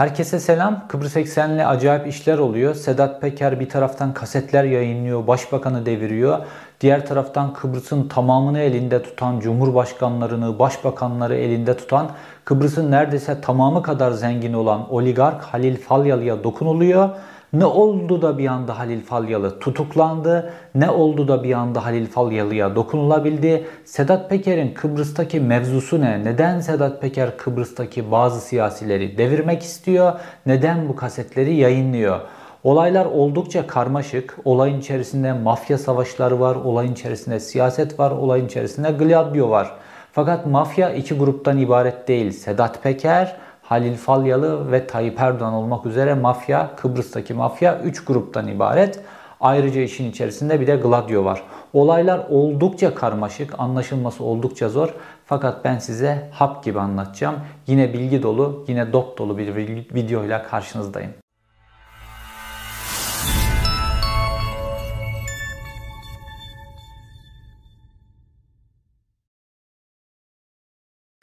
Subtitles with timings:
[0.00, 0.88] Herkese selam.
[0.88, 2.74] Kıbrıs eksenli acayip işler oluyor.
[2.74, 6.38] Sedat Peker bir taraftan kasetler yayınlıyor, başbakanı deviriyor.
[6.80, 12.10] Diğer taraftan Kıbrıs'ın tamamını elinde tutan, cumhurbaşkanlarını, başbakanları elinde tutan,
[12.44, 17.08] Kıbrıs'ın neredeyse tamamı kadar zengin olan oligark Halil Falyalı'ya dokunuluyor.
[17.52, 20.52] Ne oldu da bir anda Halil Falyalı tutuklandı?
[20.74, 23.66] Ne oldu da bir anda Halil Falyalı'ya dokunulabildi?
[23.84, 26.24] Sedat Peker'in Kıbrıs'taki mevzusu ne?
[26.24, 30.12] Neden Sedat Peker Kıbrıs'taki bazı siyasileri devirmek istiyor?
[30.46, 32.20] Neden bu kasetleri yayınlıyor?
[32.64, 34.36] Olaylar oldukça karmaşık.
[34.44, 39.70] Olayın içerisinde mafya savaşları var, olayın içerisinde siyaset var, olayın içerisinde Gladio var.
[40.12, 42.30] Fakat mafya iki gruptan ibaret değil.
[42.30, 43.36] Sedat Peker
[43.70, 49.00] Halil Falyalı ve Tayyip Erdoğan olmak üzere mafya, Kıbrıs'taki mafya 3 gruptan ibaret.
[49.40, 51.42] Ayrıca işin içerisinde bir de Gladio var.
[51.72, 54.94] Olaylar oldukça karmaşık, anlaşılması oldukça zor.
[55.26, 57.36] Fakat ben size hap gibi anlatacağım.
[57.66, 59.56] Yine bilgi dolu, yine dop dolu bir
[59.94, 61.10] videoyla karşınızdayım.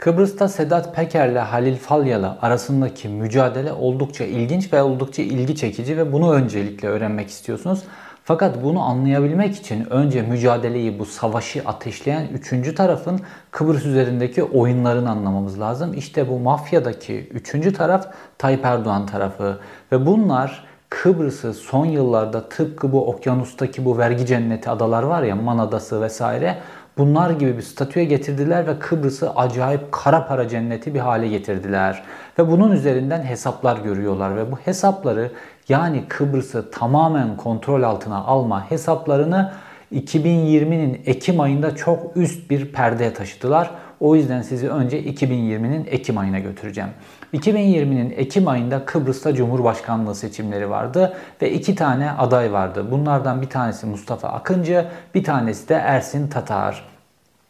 [0.08, 6.14] Kıbrıs'ta Sedat Peker ile Halil Falyalı arasındaki mücadele oldukça ilginç ve oldukça ilgi çekici ve
[6.14, 7.84] bunu öncelikle öğrenmek istiyorsunuz.
[8.24, 13.20] Fakat bunu anlayabilmek için önce mücadeleyi, bu savaşı ateşleyen üçüncü tarafın
[13.52, 15.94] Kıbrıs üzerindeki oyunlarını anlamamız lazım.
[15.94, 19.60] İşte bu mafyadaki üçüncü taraf Tayyip Erdoğan tarafı
[19.92, 25.58] ve bunlar Kıbrıs'ı son yıllarda tıpkı bu okyanustaki bu vergi cenneti adalar var ya Man
[25.58, 26.58] Adası vesaire
[26.98, 32.04] bunlar gibi bir statüye getirdiler ve Kıbrıs'ı acayip kara para cenneti bir hale getirdiler.
[32.40, 35.32] Ve bunun üzerinden hesaplar görüyorlar ve bu hesapları
[35.70, 39.52] yani Kıbrıs'ı tamamen kontrol altına alma hesaplarını
[39.94, 43.72] 2020'nin Ekim ayında çok üst bir perdeye taşıdılar.
[44.00, 46.90] O yüzden sizi önce 2020'nin Ekim ayına götüreceğim.
[47.34, 52.92] 2020'nin Ekim ayında Kıbrıs'ta Cumhurbaşkanlığı seçimleri vardı ve iki tane aday vardı.
[52.92, 56.84] Bunlardan bir tanesi Mustafa Akıncı, bir tanesi de Ersin Tatar.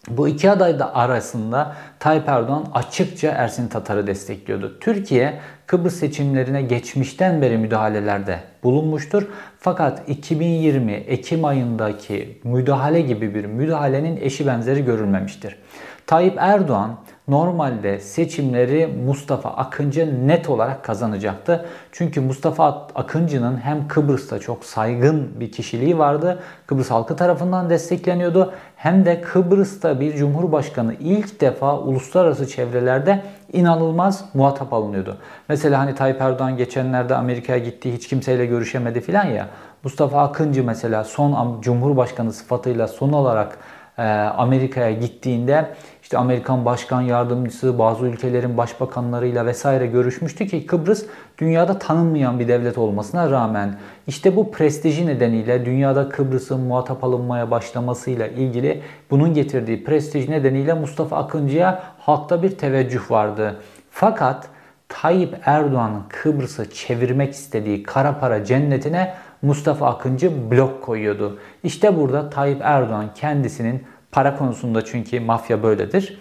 [0.10, 4.80] Bu iki aday da arasında Tayyip Erdoğan açıkça Ersin Tatar'ı destekliyordu.
[4.80, 9.28] Türkiye Kıbrıs seçimlerine geçmişten beri müdahalelerde bulunmuştur.
[9.60, 15.56] Fakat 2020 Ekim ayındaki müdahale gibi bir müdahalenin eşi benzeri görülmemiştir.
[16.06, 21.66] Tayyip Erdoğan normalde seçimleri Mustafa Akıncı net olarak kazanacaktı.
[21.92, 26.40] Çünkü Mustafa Akıncı'nın hem Kıbrıs'ta çok saygın bir kişiliği vardı.
[26.68, 28.54] Kıbrıs halkı tarafından destekleniyordu.
[28.76, 33.22] Hem de Kıbrıs'ta bir cumhurbaşkanı ilk defa uluslararası çevrelerde
[33.54, 35.18] inanılmaz muhatap alınıyordu.
[35.50, 39.48] Mesela hani Tayyip Erdoğan geçenlerde Amerika'ya gitti hiç kimseyle görüşemedi filan ya.
[39.84, 43.58] Mustafa Akıncı mesela son cumhurbaşkanı sıfatıyla son olarak
[44.38, 45.66] Amerika'ya gittiğinde
[46.08, 51.06] işte Amerikan Başkan Yardımcısı, bazı ülkelerin başbakanlarıyla vesaire görüşmüştü ki Kıbrıs
[51.38, 53.76] dünyada tanınmayan bir devlet olmasına rağmen
[54.08, 58.82] işte bu prestiji nedeniyle dünyada Kıbrıs'ın muhatap alınmaya başlamasıyla ilgili
[59.12, 63.56] bunun getirdiği prestij nedeniyle Mustafa Akıncı'ya halkta bir teveccüh vardı.
[63.92, 64.48] Fakat
[64.90, 71.40] Tayyip Erdoğan'ın Kıbrıs'ı çevirmek istediği kara para cennetine Mustafa Akıncı blok koyuyordu.
[71.64, 76.20] İşte burada Tayyip Erdoğan kendisinin Para konusunda çünkü mafya böyledir.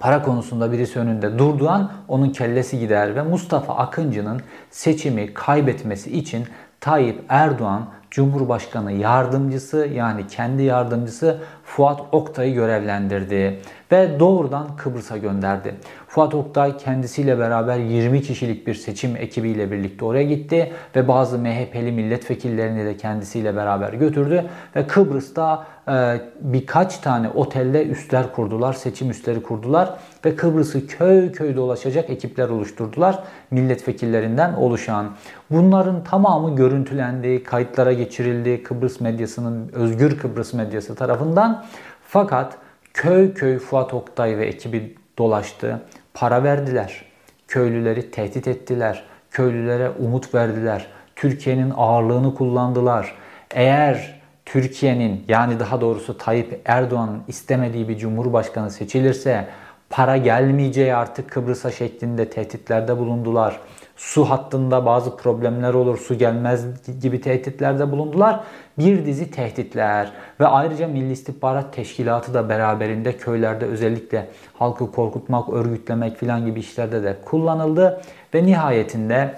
[0.00, 4.40] Para konusunda birisi önünde durduğu an onun kellesi gider ve Mustafa Akıncı'nın
[4.70, 6.46] seçimi kaybetmesi için
[6.80, 13.60] Tayyip Erdoğan Cumhurbaşkanı yardımcısı yani kendi yardımcısı Fuat Oktay'ı görevlendirdi
[13.92, 15.74] ve doğrudan Kıbrıs'a gönderdi.
[16.08, 21.92] Fuat Oktay kendisiyle beraber 20 kişilik bir seçim ekibiyle birlikte oraya gitti ve bazı MHP'li
[21.92, 24.44] milletvekillerini de kendisiyle beraber götürdü
[24.76, 31.56] ve Kıbrıs'ta e, birkaç tane otelde üstler kurdular, seçim üstleri kurdular ve Kıbrıs'ı köy köy
[31.56, 35.06] dolaşacak ekipler oluşturdular milletvekillerinden oluşan.
[35.50, 41.64] Bunların tamamı görüntülendi, kayıtlara geçirildi Kıbrıs medyasının, Özgür Kıbrıs medyası tarafından.
[42.08, 42.58] Fakat
[42.94, 45.80] köy köy Fuat Oktay ve ekibi dolaştı,
[46.14, 47.04] para verdiler,
[47.48, 50.86] köylüleri tehdit ettiler, köylülere umut verdiler,
[51.16, 53.14] Türkiye'nin ağırlığını kullandılar.
[53.50, 59.46] Eğer Türkiye'nin yani daha doğrusu Tayyip Erdoğan'ın istemediği bir cumhurbaşkanı seçilirse
[59.90, 63.60] para gelmeyeceği artık Kıbrıs'a şeklinde tehditlerde bulundular.
[64.02, 66.66] Su hattında bazı problemler olur, su gelmez
[67.00, 68.40] gibi tehditlerde bulundular.
[68.78, 74.28] Bir dizi tehditler ve ayrıca Milli İstihbarat Teşkilatı da beraberinde köylerde özellikle
[74.58, 78.00] halkı korkutmak, örgütlemek filan gibi işlerde de kullanıldı.
[78.34, 79.34] Ve nihayetinde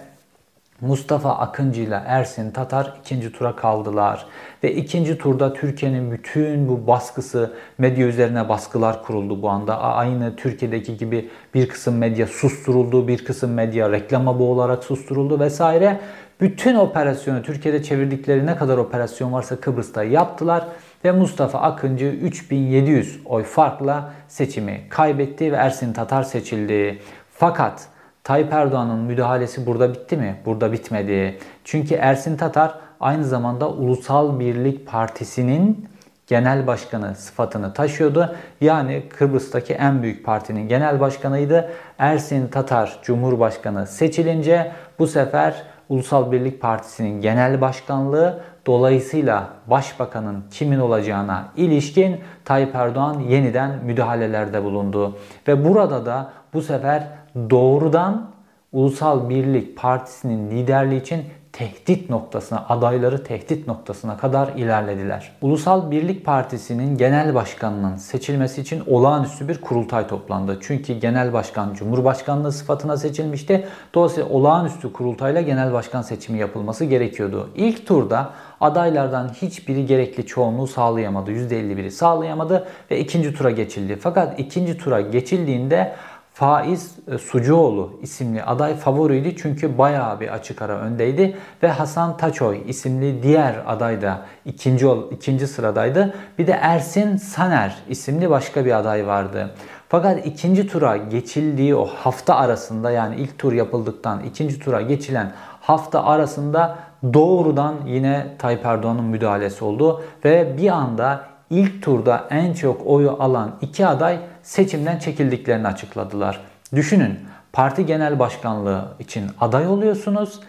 [0.87, 4.27] Mustafa Akıncı ile Ersin Tatar ikinci tura kaldılar.
[4.65, 9.81] Ve ikinci turda Türkiye'nin bütün bu baskısı, medya üzerine baskılar kuruldu bu anda.
[9.81, 16.01] Aynı Türkiye'deki gibi bir kısım medya susturuldu, bir kısım medya reklama boğularak susturuldu vesaire.
[16.41, 20.65] Bütün operasyonu Türkiye'de çevirdikleri ne kadar operasyon varsa Kıbrıs'ta yaptılar
[21.05, 26.99] ve Mustafa Akıncı 3700 oy farkla seçimi kaybetti ve Ersin Tatar seçildi.
[27.31, 27.89] Fakat
[28.25, 30.37] Tayyip Erdoğan'ın müdahalesi burada bitti mi?
[30.47, 31.39] Burada bitmedi.
[31.65, 35.89] Çünkü Ersin Tatar aynı zamanda Ulusal Birlik Partisi'nin
[36.27, 38.37] genel başkanı sıfatını taşıyordu.
[38.61, 41.71] Yani Kıbrıs'taki en büyük partinin genel başkanıydı.
[41.99, 51.49] Ersin Tatar Cumhurbaşkanı seçilince bu sefer Ulusal Birlik Partisi'nin genel başkanlığı dolayısıyla başbakanın kimin olacağına
[51.57, 55.19] ilişkin Tayyip Erdoğan yeniden müdahalelerde bulundu.
[55.49, 58.31] Ve burada da bu sefer doğrudan
[58.73, 65.33] Ulusal Birlik Partisi'nin liderliği için tehdit noktasına, adayları tehdit noktasına kadar ilerlediler.
[65.43, 70.59] Ulusal Birlik Partisi'nin genel başkanının seçilmesi için olağanüstü bir kurultay toplandı.
[70.63, 73.67] Çünkü genel başkan Cumhurbaşkanlığı sıfatına seçilmişti.
[73.95, 77.51] Dolayısıyla olağanüstü kurultayla genel başkan seçimi yapılması gerekiyordu.
[77.55, 81.33] İlk turda adaylardan hiçbiri gerekli çoğunluğu sağlayamadı.
[81.33, 83.99] %51'i sağlayamadı ve ikinci tura geçildi.
[84.01, 85.95] Fakat ikinci tura geçildiğinde
[86.35, 92.63] Faiz e, Sucuoğlu isimli aday favoriydi çünkü bayağı bir açık ara öndeydi ve Hasan Taçoy
[92.67, 96.15] isimli diğer aday da ikinci, ikinci sıradaydı.
[96.39, 99.55] Bir de Ersin Saner isimli başka bir aday vardı.
[99.89, 106.05] Fakat ikinci tura geçildiği o hafta arasında yani ilk tur yapıldıktan ikinci tura geçilen hafta
[106.05, 106.79] arasında
[107.15, 111.21] doğrudan yine Tayyip Erdoğan'ın müdahalesi oldu ve bir anda
[111.51, 116.41] ilk turda en çok oyu alan iki aday seçimden çekildiklerini açıkladılar.
[116.75, 117.19] Düşünün
[117.53, 120.41] parti genel başkanlığı için aday oluyorsunuz.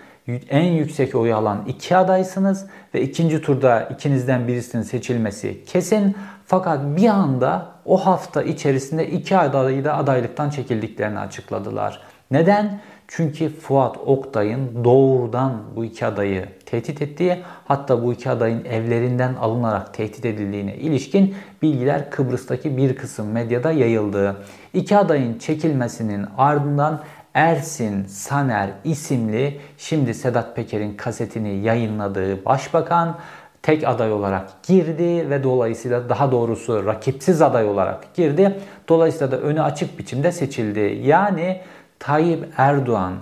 [0.49, 6.15] En yüksek oyu alan iki adaysınız ve ikinci turda ikinizden birisinin seçilmesi kesin.
[6.45, 12.01] Fakat bir anda o hafta içerisinde iki adayı da adaylıktan çekildiklerini açıkladılar.
[12.31, 12.81] Neden?
[13.07, 19.93] Çünkü Fuat Oktay'ın doğrudan bu iki adayı tehdit ettiği hatta bu iki adayın evlerinden alınarak
[19.93, 24.35] tehdit edildiğine ilişkin bilgiler Kıbrıs'taki bir kısım medyada yayıldı.
[24.73, 27.01] İki adayın çekilmesinin ardından
[27.33, 33.17] Ersin Saner isimli şimdi Sedat Peker'in kasetini yayınladığı başbakan
[33.61, 38.59] tek aday olarak girdi ve dolayısıyla daha doğrusu rakipsiz aday olarak girdi.
[38.89, 41.01] Dolayısıyla da önü açık biçimde seçildi.
[41.03, 41.61] Yani
[41.99, 43.13] Tayyip Erdoğan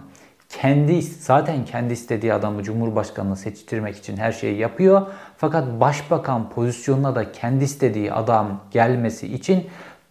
[0.50, 5.02] kendi zaten kendi istediği adamı Cumhurbaşkanlığı seçtirmek için her şeyi yapıyor.
[5.38, 9.68] Fakat başbakan pozisyonuna da kendi istediği adam gelmesi için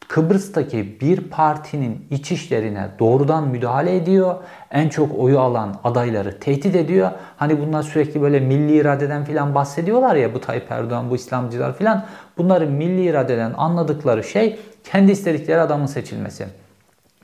[0.09, 4.35] Kıbrıs'taki bir partinin iç işlerine doğrudan müdahale ediyor.
[4.71, 7.11] En çok oyu alan adayları tehdit ediyor.
[7.37, 12.05] Hani bunlar sürekli böyle milli iradeden filan bahsediyorlar ya bu Tayyip Erdoğan, bu İslamcılar filan.
[12.39, 16.47] Bunların milli iradeden anladıkları şey kendi istedikleri adamın seçilmesi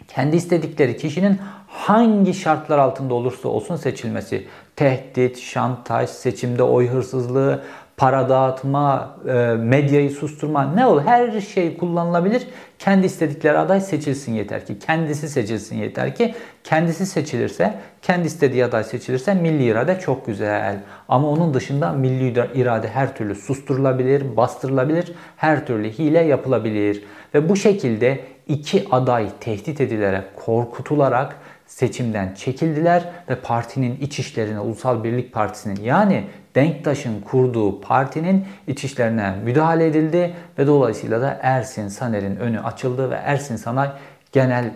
[0.08, 4.46] kendi istedikleri kişinin hangi şartlar altında olursa olsun seçilmesi.
[4.76, 7.62] Tehdit, şantaj, seçimde oy hırsızlığı,
[7.98, 12.46] para dağıtma, e, medyayı susturma ne olur her şey kullanılabilir.
[12.78, 14.78] Kendi istedikleri aday seçilsin yeter ki.
[14.78, 16.34] Kendisi seçilsin yeter ki.
[16.64, 20.80] Kendisi seçilirse, kendi istediği aday seçilirse milli irade çok güzel.
[21.08, 27.04] Ama onun dışında milli irade her türlü susturulabilir, bastırılabilir, her türlü hile yapılabilir.
[27.34, 31.36] Ve bu şekilde iki aday tehdit edilerek, korkutularak
[31.66, 39.34] seçimden çekildiler ve partinin iç işlerine, Ulusal Birlik Partisi'nin yani Denktaş'ın kurduğu partinin iç işlerine
[39.44, 43.90] müdahale edildi ve dolayısıyla da Ersin Saner'in önü açıldı ve Ersin Sanay
[44.32, 44.74] genel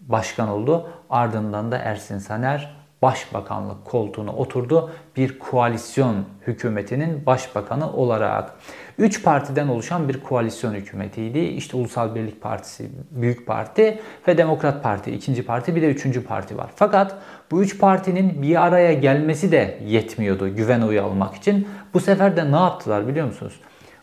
[0.00, 0.90] başkan oldu.
[1.10, 8.54] Ardından da Ersin Saner başbakanlık koltuğuna oturdu bir koalisyon hükümetinin başbakanı olarak.
[9.00, 11.38] Üç partiden oluşan bir koalisyon hükümetiydi.
[11.38, 16.58] İşte Ulusal Birlik Partisi, Büyük Parti ve Demokrat Parti, ikinci parti bir de üçüncü parti
[16.58, 16.70] var.
[16.76, 17.14] Fakat
[17.50, 21.68] bu üç partinin bir araya gelmesi de yetmiyordu güven oyu almak için.
[21.94, 23.60] Bu sefer de ne yaptılar biliyor musunuz?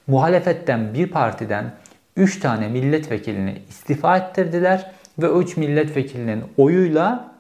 [0.08, 1.74] Muhalefetten bir partiden
[2.16, 7.32] üç tane milletvekilini istifa ettirdiler ve o üç milletvekilinin oyuyla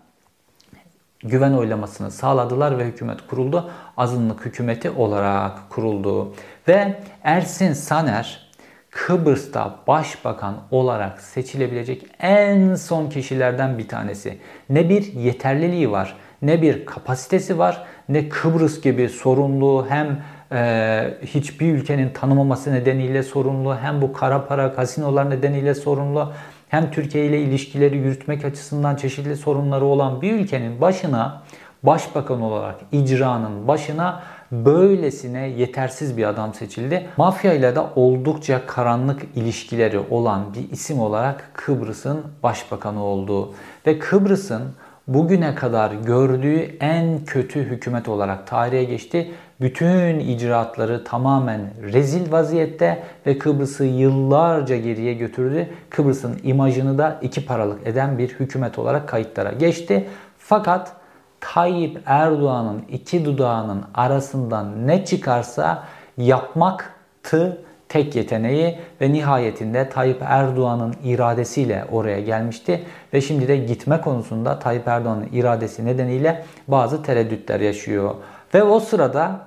[1.23, 3.71] güven oylamasını sağladılar ve hükümet kuruldu.
[3.97, 6.33] Azınlık hükümeti olarak kuruldu.
[6.67, 8.47] Ve Ersin Saner
[8.91, 14.37] Kıbrıs'ta başbakan olarak seçilebilecek en son kişilerden bir tanesi.
[14.69, 21.73] Ne bir yeterliliği var, ne bir kapasitesi var, ne Kıbrıs gibi sorumlu hem e, hiçbir
[21.73, 26.33] ülkenin tanımaması nedeniyle sorumlu, hem bu kara para kasinolar nedeniyle sorumlu,
[26.69, 31.43] hem Türkiye ile ilişkileri yürütmek açısından çeşitli sorunları olan bir ülkenin başına
[31.83, 37.09] başbakan olarak icranın başına böylesine yetersiz bir adam seçildi.
[37.17, 43.53] Mafya ile de oldukça karanlık ilişkileri olan bir isim olarak Kıbrıs'ın başbakanı oldu.
[43.87, 44.63] Ve Kıbrıs'ın
[45.07, 49.31] bugüne kadar gördüğü en kötü hükümet olarak tarihe geçti.
[49.61, 51.61] Bütün icraatları tamamen
[51.93, 55.67] rezil vaziyette ve Kıbrıs'ı yıllarca geriye götürdü.
[55.89, 60.07] Kıbrıs'ın imajını da iki paralık eden bir hükümet olarak kayıtlara geçti.
[60.37, 60.91] Fakat
[61.41, 65.83] Tayyip Erdoğan'ın iki dudağının arasından ne çıkarsa
[66.17, 67.57] yapmaktı
[67.89, 74.87] tek yeteneği ve nihayetinde Tayyip Erdoğan'ın iradesiyle oraya gelmişti ve şimdi de gitme konusunda Tayyip
[74.87, 78.15] Erdoğan'ın iradesi nedeniyle bazı tereddütler yaşıyor.
[78.53, 79.46] Ve o sırada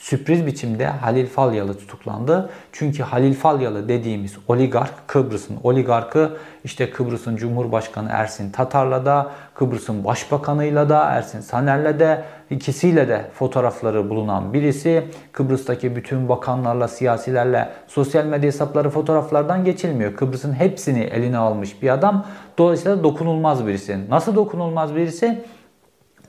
[0.00, 2.50] sürpriz biçimde Halil Falyalı tutuklandı.
[2.72, 6.30] Çünkü Halil Falyalı dediğimiz oligark Kıbrıs'ın oligarkı
[6.64, 14.10] işte Kıbrıs'ın Cumhurbaşkanı Ersin Tatar'la da Kıbrıs'ın Başbakanı'yla da Ersin Saner'le de ikisiyle de fotoğrafları
[14.10, 15.04] bulunan birisi.
[15.32, 20.16] Kıbrıs'taki bütün bakanlarla, siyasilerle sosyal medya hesapları fotoğraflardan geçilmiyor.
[20.16, 22.26] Kıbrıs'ın hepsini eline almış bir adam.
[22.58, 24.10] Dolayısıyla dokunulmaz birisi.
[24.10, 25.44] Nasıl dokunulmaz birisi?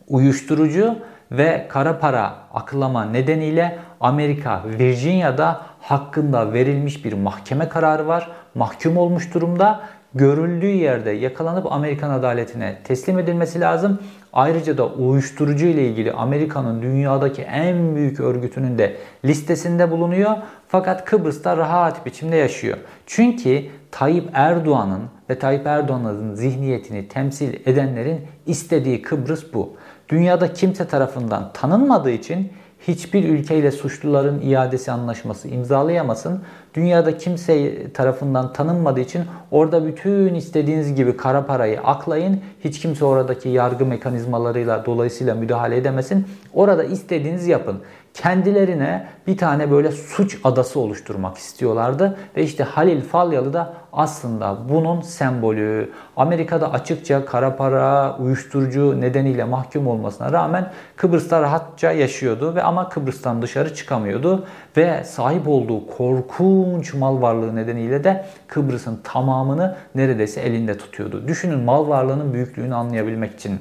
[0.08, 0.96] Uyuşturucu
[1.32, 8.32] ve kara para aklama nedeniyle Amerika Virginia'da hakkında verilmiş bir mahkeme kararı var.
[8.56, 9.82] Mahkum olmuş durumda.
[10.14, 14.00] Görüldüğü yerde yakalanıp Amerikan adaletine teslim edilmesi lazım.
[14.34, 20.32] Ayrıca da uyuşturucu ile ilgili Amerika'nın dünyadaki en büyük örgütünün de listesinde bulunuyor.
[20.68, 22.78] Fakat Kıbrıs'ta rahat biçimde yaşıyor.
[23.06, 29.74] Çünkü Tayyip Erdoğan'ın ve Tayyip Erdoğan'ın zihniyetini temsil edenlerin istediği Kıbrıs bu
[30.12, 32.52] dünyada kimse tarafından tanınmadığı için
[32.88, 36.42] hiçbir ülkeyle suçluların iadesi anlaşması imzalayamasın.
[36.74, 42.42] Dünyada kimse tarafından tanınmadığı için orada bütün istediğiniz gibi kara parayı aklayın.
[42.64, 46.28] Hiç kimse oradaki yargı mekanizmalarıyla dolayısıyla müdahale edemesin.
[46.54, 47.80] Orada istediğinizi yapın
[48.14, 52.18] kendilerine bir tane böyle suç adası oluşturmak istiyorlardı.
[52.38, 55.92] Ve işte Halil Falyalı da aslında bunun sembolü.
[56.18, 63.42] Amerika'da açıkça kara para, uyuşturucu nedeniyle mahkum olmasına rağmen Kıbrıs'ta rahatça yaşıyordu ve ama Kıbrıs'tan
[63.42, 64.46] dışarı çıkamıyordu
[64.78, 71.28] ve sahip olduğu korkunç mal varlığı nedeniyle de Kıbrıs'ın tamamını neredeyse elinde tutuyordu.
[71.28, 73.60] Düşünün mal varlığının büyüklüğünü anlayabilmek için.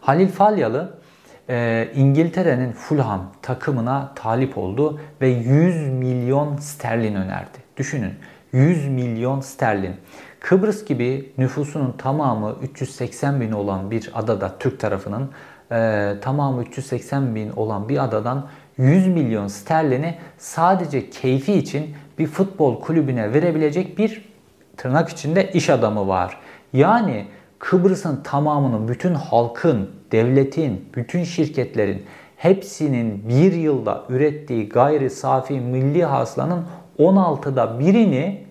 [0.00, 0.99] Halil Falyalı
[1.50, 7.58] e, İngiltere'nin Fulham takımına talip oldu ve 100 milyon sterlin önerdi.
[7.76, 8.12] Düşünün
[8.52, 9.96] 100 milyon sterlin.
[10.40, 15.30] Kıbrıs gibi nüfusunun tamamı 380 bin olan bir adada Türk tarafının
[15.72, 18.46] e, tamamı 380 bin olan bir adadan
[18.78, 24.30] 100 milyon sterlini sadece keyfi için bir futbol kulübüne verebilecek bir
[24.76, 26.36] tırnak içinde iş adamı var.
[26.72, 27.26] Yani
[27.60, 32.02] Kıbrıs'ın tamamını bütün halkın, devletin, bütün şirketlerin
[32.36, 36.64] hepsinin bir yılda ürettiği gayri safi milli haslanın
[36.98, 38.44] 16'da birini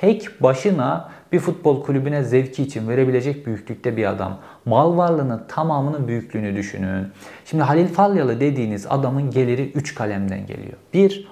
[0.00, 4.38] tek başına bir futbol kulübüne zevki için verebilecek büyüklükte bir adam.
[4.64, 7.06] Mal varlığının tamamının büyüklüğünü düşünün.
[7.44, 10.76] Şimdi Halil Falyalı dediğiniz adamın geliri 3 kalemden geliyor.
[10.94, 11.28] 1.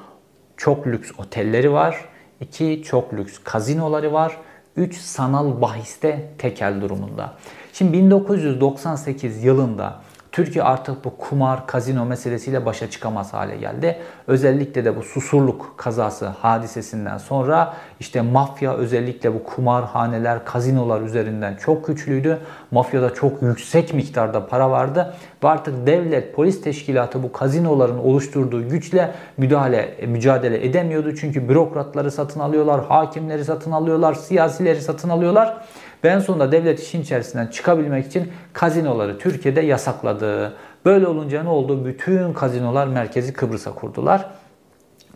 [0.57, 2.05] Çok lüks otelleri var.
[2.41, 2.83] 2.
[2.83, 4.37] Çok lüks kazinoları var.
[4.77, 7.35] 3 sanal bahiste tekel durumunda.
[7.73, 10.03] Şimdi 1998 yılında
[10.33, 13.99] Türkiye artık bu kumar, kazino meselesiyle başa çıkamaz hale geldi.
[14.27, 21.87] Özellikle de bu susurluk kazası hadisesinden sonra işte mafya özellikle bu kumarhaneler, kazinolar üzerinden çok
[21.87, 22.39] güçlüydü.
[22.71, 29.11] Mafyada çok yüksek miktarda para vardı ve artık devlet, polis teşkilatı bu kazinoların oluşturduğu güçle
[29.37, 31.15] müdahale, mücadele edemiyordu.
[31.17, 35.65] Çünkü bürokratları satın alıyorlar, hakimleri satın alıyorlar, siyasileri satın alıyorlar.
[36.05, 40.57] Ve en sonunda devlet işin içerisinden çıkabilmek için kazinoları Türkiye'de yasakladı.
[40.85, 41.85] Böyle olunca ne oldu?
[41.85, 44.31] Bütün kazinolar merkezi Kıbrıs'a kurdular.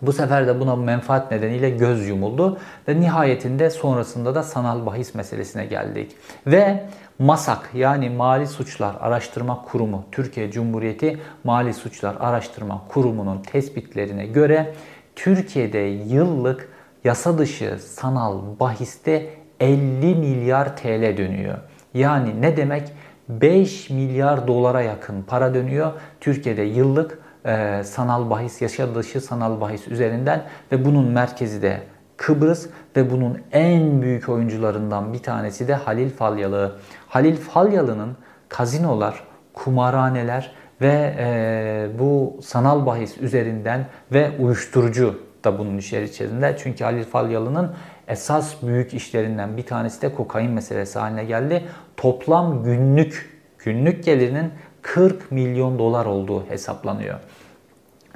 [0.03, 5.67] Bu sefer de buna menfaat nedeniyle göz yumuldu ve nihayetinde sonrasında da sanal bahis meselesine
[5.67, 6.17] geldik.
[6.47, 6.85] Ve
[7.19, 14.75] MASAK yani Mali Suçlar Araştırma Kurumu, Türkiye Cumhuriyeti Mali Suçlar Araştırma Kurumu'nun tespitlerine göre
[15.17, 16.69] Türkiye'de yıllık
[17.05, 21.59] yasa dışı sanal bahiste 50 milyar TL dönüyor.
[21.95, 22.93] Yani ne demek?
[23.29, 29.89] 5 milyar dolara yakın para dönüyor Türkiye'de yıllık e, sanal bahis, yaşa dışı sanal bahis
[29.89, 31.81] üzerinden ve bunun merkezi de
[32.17, 36.77] Kıbrıs ve bunun en büyük oyuncularından bir tanesi de Halil Falyalı.
[37.09, 38.17] Halil Falyalı'nın
[38.49, 46.57] kazinolar, kumarhaneler ve e, bu sanal bahis üzerinden ve uyuşturucu da bunun içerisinde.
[46.59, 47.73] Çünkü Halil Falyalı'nın
[48.09, 51.65] esas büyük işlerinden bir tanesi de kokain meselesi haline geldi.
[51.97, 57.21] Toplam günlük günlük gelirinin 40 milyon dolar olduğu hesaplanıyor.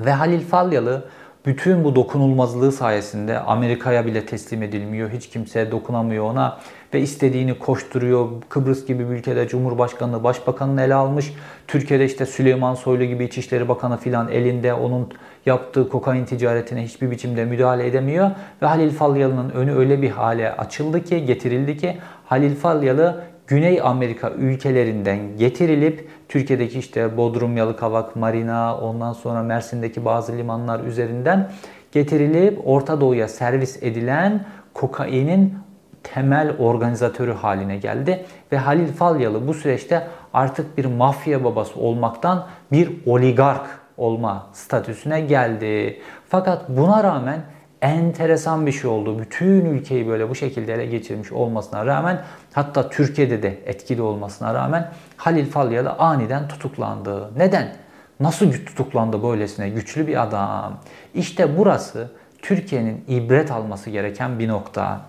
[0.01, 1.09] Ve Halil Falyalı
[1.47, 5.11] bütün bu dokunulmazlığı sayesinde Amerika'ya bile teslim edilmiyor.
[5.11, 6.59] Hiç kimse dokunamıyor ona
[6.95, 8.29] ve istediğini koşturuyor.
[8.49, 11.35] Kıbrıs gibi bir ülkede Cumhurbaşkanlığı, Başbakanını ele almış.
[11.69, 15.09] Türkiye'de işte Süleyman Soylu gibi İçişleri Bakanı filan elinde onun
[15.47, 18.31] yaptığı kokain ticaretine hiçbir biçimde müdahale edemiyor.
[18.63, 24.31] Ve Halil Falyalı'nın önü öyle bir hale açıldı ki, getirildi ki Halil Falyalı Güney Amerika
[24.31, 31.51] ülkelerinden getirilip Türkiye'deki işte Bodrum, Yalıkavak, Marina, ondan sonra Mersin'deki bazı limanlar üzerinden
[31.93, 34.45] getirilip Orta Doğu'ya servis edilen
[34.75, 35.55] kokainin
[36.03, 42.91] temel organizatörü haline geldi ve Halil Falyalı bu süreçte artık bir mafya babası olmaktan bir
[43.07, 46.01] oligark olma statüsüne geldi.
[46.29, 47.41] Fakat buna rağmen
[47.83, 49.19] enteresan bir şey oldu.
[49.19, 52.23] Bütün ülkeyi böyle bu şekilde ele geçirmiş olmasına rağmen
[52.53, 57.31] hatta Türkiye'de de etkili olmasına rağmen Halil Falyalı aniden tutuklandı.
[57.37, 57.77] Neden?
[58.21, 60.79] Nasıl tutuklandı böylesine güçlü bir adam?
[61.15, 62.11] İşte burası
[62.43, 65.01] Türkiye'nin ibret alması gereken bir nokta.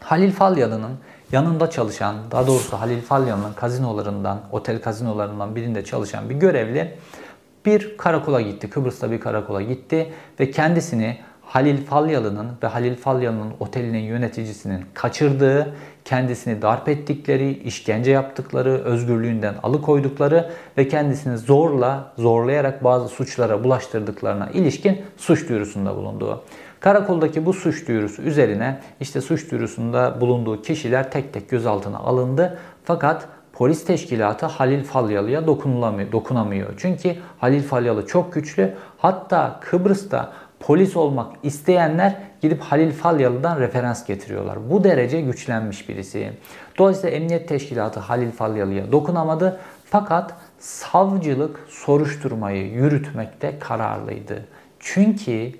[0.00, 0.92] Halil Falyalı'nın
[1.32, 6.98] yanında çalışan, daha doğrusu Halil Falyalı'nın kazinolarından, otel kazinolarından birinde çalışan bir görevli
[7.66, 8.70] bir karakola gitti.
[8.70, 11.18] Kıbrıs'ta bir karakola gitti ve kendisini
[11.50, 20.50] Halil Falyalı'nın ve Halil Falyalı'nın otelinin yöneticisinin kaçırdığı, kendisini darp ettikleri, işkence yaptıkları, özgürlüğünden alıkoydukları
[20.78, 26.42] ve kendisini zorla, zorlayarak bazı suçlara bulaştırdıklarına ilişkin suç duyurusunda bulunduğu.
[26.80, 32.58] Karakoldaki bu suç duyurusu üzerine işte suç duyurusunda bulunduğu kişiler tek tek gözaltına alındı.
[32.84, 35.46] Fakat polis teşkilatı Halil Falyalı'ya
[36.12, 36.68] dokunamıyor.
[36.76, 38.74] Çünkü Halil Falyalı çok güçlü.
[38.98, 44.70] Hatta Kıbrıs'ta polis olmak isteyenler gidip Halil Falyalı'dan referans getiriyorlar.
[44.70, 46.32] Bu derece güçlenmiş birisi.
[46.78, 49.60] Dolayısıyla Emniyet Teşkilatı Halil Falyalı'ya dokunamadı.
[49.84, 54.44] Fakat savcılık soruşturmayı yürütmekte kararlıydı.
[54.80, 55.52] Çünkü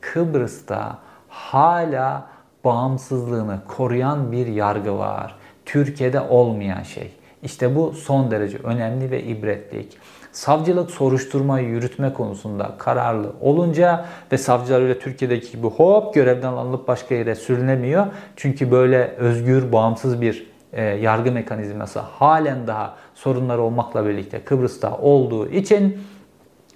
[0.00, 0.98] Kıbrıs'ta
[1.28, 2.26] hala
[2.64, 5.34] bağımsızlığını koruyan bir yargı var.
[5.66, 7.12] Türkiye'de olmayan şey.
[7.42, 9.98] İşte bu son derece önemli ve ibretlik.
[10.32, 17.14] Savcılık soruşturmayı yürütme konusunda kararlı olunca ve savcılar öyle Türkiye'deki gibi hop görevden alınıp başka
[17.14, 18.06] yere sürünemiyor.
[18.36, 25.48] Çünkü böyle özgür, bağımsız bir e, yargı mekanizması halen daha sorunlar olmakla birlikte Kıbrıs'ta olduğu
[25.48, 26.00] için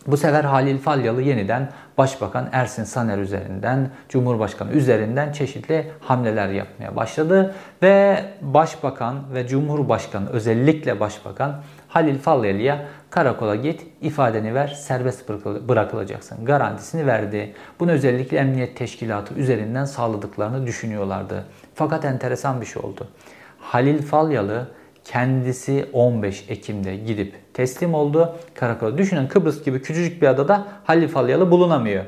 [0.07, 7.55] bu sefer Halil Falyalı yeniden Başbakan Ersin Saner üzerinden, Cumhurbaşkanı üzerinden çeşitli hamleler yapmaya başladı.
[7.83, 15.29] Ve Başbakan ve Cumhurbaşkanı özellikle Başbakan Halil Falyalı'ya karakola git, ifadeni ver, serbest
[15.69, 17.55] bırakılacaksın garantisini verdi.
[17.81, 21.45] Bunu özellikle emniyet teşkilatı üzerinden sağladıklarını düşünüyorlardı.
[21.75, 23.09] Fakat enteresan bir şey oldu.
[23.59, 24.69] Halil Falyalı
[25.05, 28.99] kendisi 15 Ekim'de gidip teslim oldu karakola.
[28.99, 32.05] Düşünün Kıbrıs gibi küçücük bir adada Halil Falyalı bulunamıyor.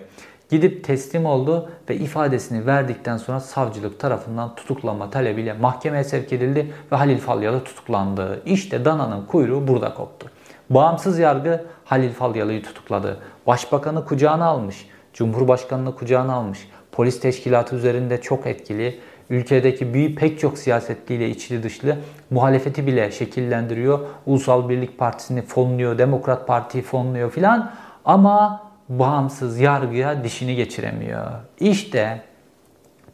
[0.50, 6.96] Gidip teslim oldu ve ifadesini verdikten sonra savcılık tarafından tutuklama talebiyle mahkemeye sevk edildi ve
[6.96, 8.42] Halil Falyalı tutuklandı.
[8.46, 10.30] İşte dananın kuyruğu burada koptu.
[10.70, 13.18] Bağımsız yargı Halil Falyalı'yı tutukladı.
[13.46, 16.68] Başbakanı kucağına almış, Cumhurbaşkanını kucağına almış.
[16.92, 21.96] Polis teşkilatı üzerinde çok etkili ülkedeki büyük pek çok siyasetliyle içli dışlı
[22.30, 23.98] muhalefeti bile şekillendiriyor.
[24.26, 27.72] Ulusal Birlik Partisi'ni fonluyor, Demokrat Parti'yi fonluyor filan
[28.04, 31.30] ama bağımsız yargıya dişini geçiremiyor.
[31.60, 32.22] İşte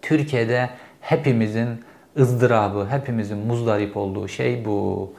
[0.02, 1.68] Türkiye'de hepimizin
[2.18, 5.12] ızdırabı, hepimizin muzdarip olduğu şey bu.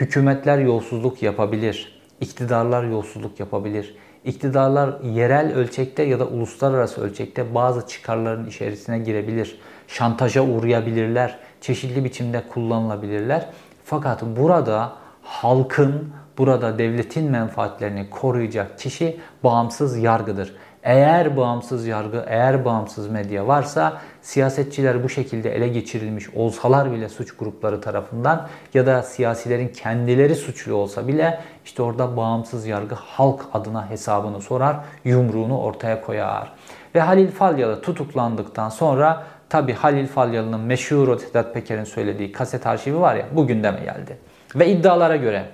[0.00, 3.96] Hükümetler yolsuzluk yapabilir, iktidarlar yolsuzluk yapabilir.
[4.24, 12.42] İktidarlar yerel ölçekte ya da uluslararası ölçekte bazı çıkarların içerisine girebilir şantaja uğrayabilirler, çeşitli biçimde
[12.48, 13.46] kullanılabilirler.
[13.84, 20.54] Fakat burada halkın, burada devletin menfaatlerini koruyacak kişi bağımsız yargıdır.
[20.82, 27.36] Eğer bağımsız yargı, eğer bağımsız medya varsa siyasetçiler bu şekilde ele geçirilmiş olsalar bile suç
[27.36, 33.90] grupları tarafından ya da siyasilerin kendileri suçlu olsa bile işte orada bağımsız yargı halk adına
[33.90, 36.52] hesabını sorar, yumruğunu ortaya koyar.
[36.94, 43.14] Ve Halil Falyalı tutuklandıktan sonra Tabi Halil Falyalı'nın meşhur Sedat Peker'in söylediği kaset arşivi var
[43.14, 44.18] ya bu gündeme geldi.
[44.54, 45.44] Ve iddialara göre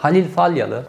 [0.00, 0.84] Halil Falyalı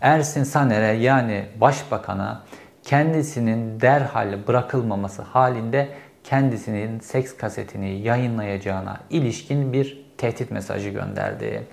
[0.00, 2.42] Ersin Saner'e yani başbakana
[2.82, 5.88] kendisinin derhal bırakılmaması halinde
[6.24, 11.66] kendisinin seks kasetini yayınlayacağına ilişkin bir tehdit mesajı gönderdi.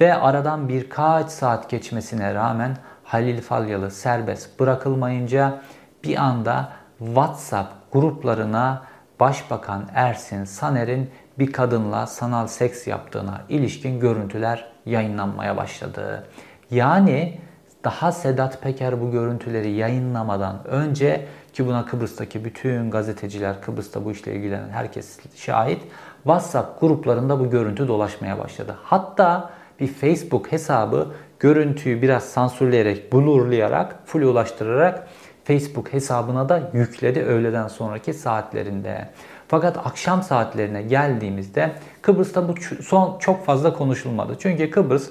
[0.00, 5.60] Ve aradan birkaç saat geçmesine rağmen Halil Falyalı serbest bırakılmayınca
[6.04, 8.82] bir anda WhatsApp gruplarına
[9.20, 16.26] Başbakan Ersin Saner'in bir kadınla sanal seks yaptığına ilişkin görüntüler yayınlanmaya başladı.
[16.70, 17.38] Yani
[17.84, 24.34] daha Sedat Peker bu görüntüleri yayınlamadan önce ki buna Kıbrıs'taki bütün gazeteciler, Kıbrıs'ta bu işle
[24.34, 25.82] ilgilenen herkes şahit.
[26.22, 28.76] WhatsApp gruplarında bu görüntü dolaşmaya başladı.
[28.82, 35.08] Hatta bir Facebook hesabı görüntüyü biraz sansürleyerek, blurlayarak, full ulaştırarak
[35.44, 39.08] Facebook hesabına da yükledi öğleden sonraki saatlerinde.
[39.52, 44.36] Fakat akşam saatlerine geldiğimizde Kıbrıs'ta bu son çok fazla konuşulmadı.
[44.38, 45.10] Çünkü Kıbrıs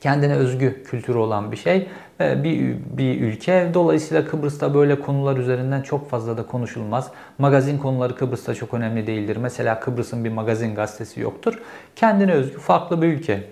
[0.00, 1.88] kendine özgü kültürü olan bir şey
[2.20, 3.70] bir, bir ülke.
[3.74, 7.10] Dolayısıyla Kıbrıs'ta böyle konular üzerinden çok fazla da konuşulmaz.
[7.38, 9.36] Magazin konuları Kıbrıs'ta çok önemli değildir.
[9.36, 11.58] Mesela Kıbrıs'ın bir magazin gazetesi yoktur.
[11.96, 13.44] Kendine özgü farklı bir ülke.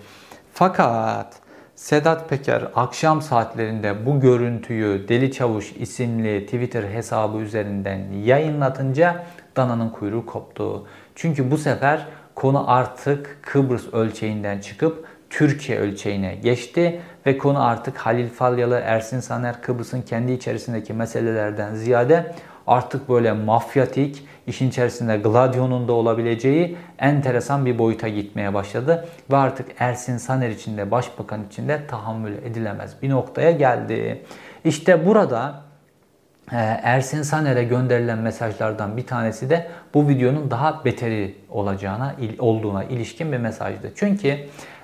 [0.53, 1.35] Fakat
[1.75, 9.25] Sedat Peker akşam saatlerinde bu görüntüyü Deli Çavuş isimli Twitter hesabı üzerinden yayınlatınca
[9.59, 10.87] dananın kuyruğu koptu.
[11.15, 18.29] Çünkü bu sefer konu artık Kıbrıs ölçeğinden çıkıp Türkiye ölçeğine geçti ve konu artık Halil
[18.29, 22.35] Falyalı, Ersin Saner, Kıbrıs'ın kendi içerisindeki meselelerden ziyade
[22.67, 29.07] artık böyle mafyatik, işin içerisinde Gladio'nun da olabileceği enteresan bir boyuta gitmeye başladı.
[29.31, 34.25] Ve artık Ersin Saner için de başbakan için de tahammül edilemez bir noktaya geldi.
[34.63, 35.68] İşte burada
[36.51, 43.37] Ersin Saner'e gönderilen mesajlardan bir tanesi de bu videonun daha beteri olacağına olduğuna ilişkin bir
[43.37, 43.91] mesajdı.
[43.95, 44.37] Çünkü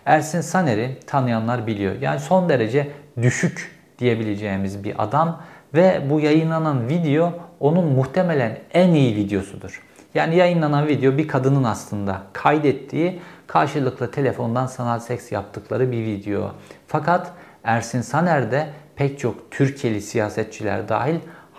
[0.06, 2.02] Ersin Saner'i tanıyanlar biliyor.
[2.02, 5.42] Yani son derece düşük diyebileceğimiz bir adam
[5.74, 9.82] ve bu yayınlanan video onun muhtemelen en iyi videosudur.
[10.14, 16.52] Yani yayınlanan video bir kadının aslında kaydettiği karşılıklı telefondan sanal seks yaptıkları bir video.
[16.88, 17.32] Fakat
[17.64, 21.16] Ersin Saner de pek çok Türkiye'li siyasetçiler dahil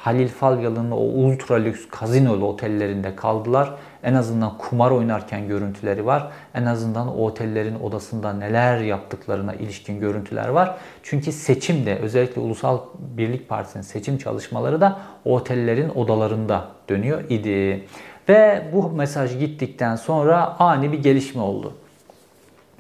[0.07, 3.75] Halil Falyalı'nın o ultra lüks kazinolu otellerinde kaldılar.
[4.03, 6.31] En azından kumar oynarken görüntüleri var.
[6.55, 10.75] En azından o otellerin odasında neler yaptıklarına ilişkin görüntüler var.
[11.03, 17.87] Çünkü seçim de özellikle Ulusal Birlik Partisi'nin seçim çalışmaları da o otellerin odalarında dönüyor idi.
[18.29, 21.73] Ve bu mesaj gittikten sonra ani bir gelişme oldu.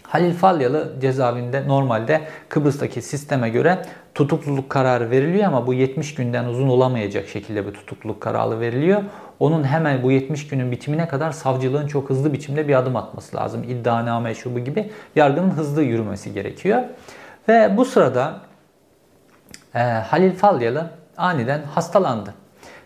[0.02, 3.82] Halil Falyalı cezaevinde normalde Kıbrıs'taki sisteme göre
[4.16, 9.02] tutukluluk kararı veriliyor ama bu 70 günden uzun olamayacak şekilde bir tutukluluk kararı veriliyor.
[9.40, 13.62] Onun hemen bu 70 günün bitimine kadar savcılığın çok hızlı biçimde bir adım atması lazım.
[13.64, 16.82] İddianame şubu gibi yargının hızlı yürümesi gerekiyor.
[17.48, 18.40] Ve bu sırada
[19.74, 22.34] e, Halil Falyalı aniden hastalandı.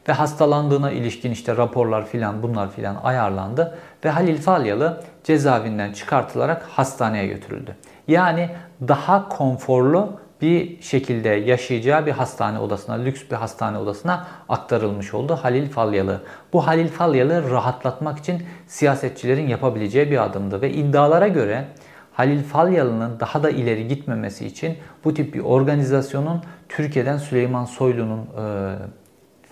[0.09, 3.79] Ve hastalandığına ilişkin işte raporlar filan bunlar filan ayarlandı.
[4.05, 7.77] Ve Halil Falyalı cezaevinden çıkartılarak hastaneye götürüldü.
[8.09, 8.51] Yani
[8.88, 15.68] daha konforlu bir şekilde yaşayacağı bir hastane odasına, lüks bir hastane odasına aktarılmış oldu Halil
[15.68, 16.20] Falyalı.
[16.53, 21.64] Bu Halil Falyalı rahatlatmak için siyasetçilerin yapabileceği bir adımdı ve iddialara göre
[22.12, 28.74] Halil Falyalı'nın daha da ileri gitmemesi için bu tip bir organizasyonun Türkiye'den Süleyman Soylu'nun e,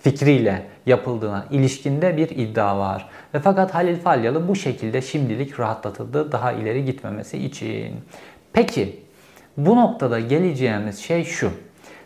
[0.01, 3.09] fikriyle yapıldığına ilişkinde bir iddia var.
[3.33, 7.95] Ve fakat Halil Falyalı bu şekilde şimdilik rahatlatıldı daha ileri gitmemesi için.
[8.53, 8.99] Peki
[9.65, 11.51] bu noktada geleceğimiz şey şu.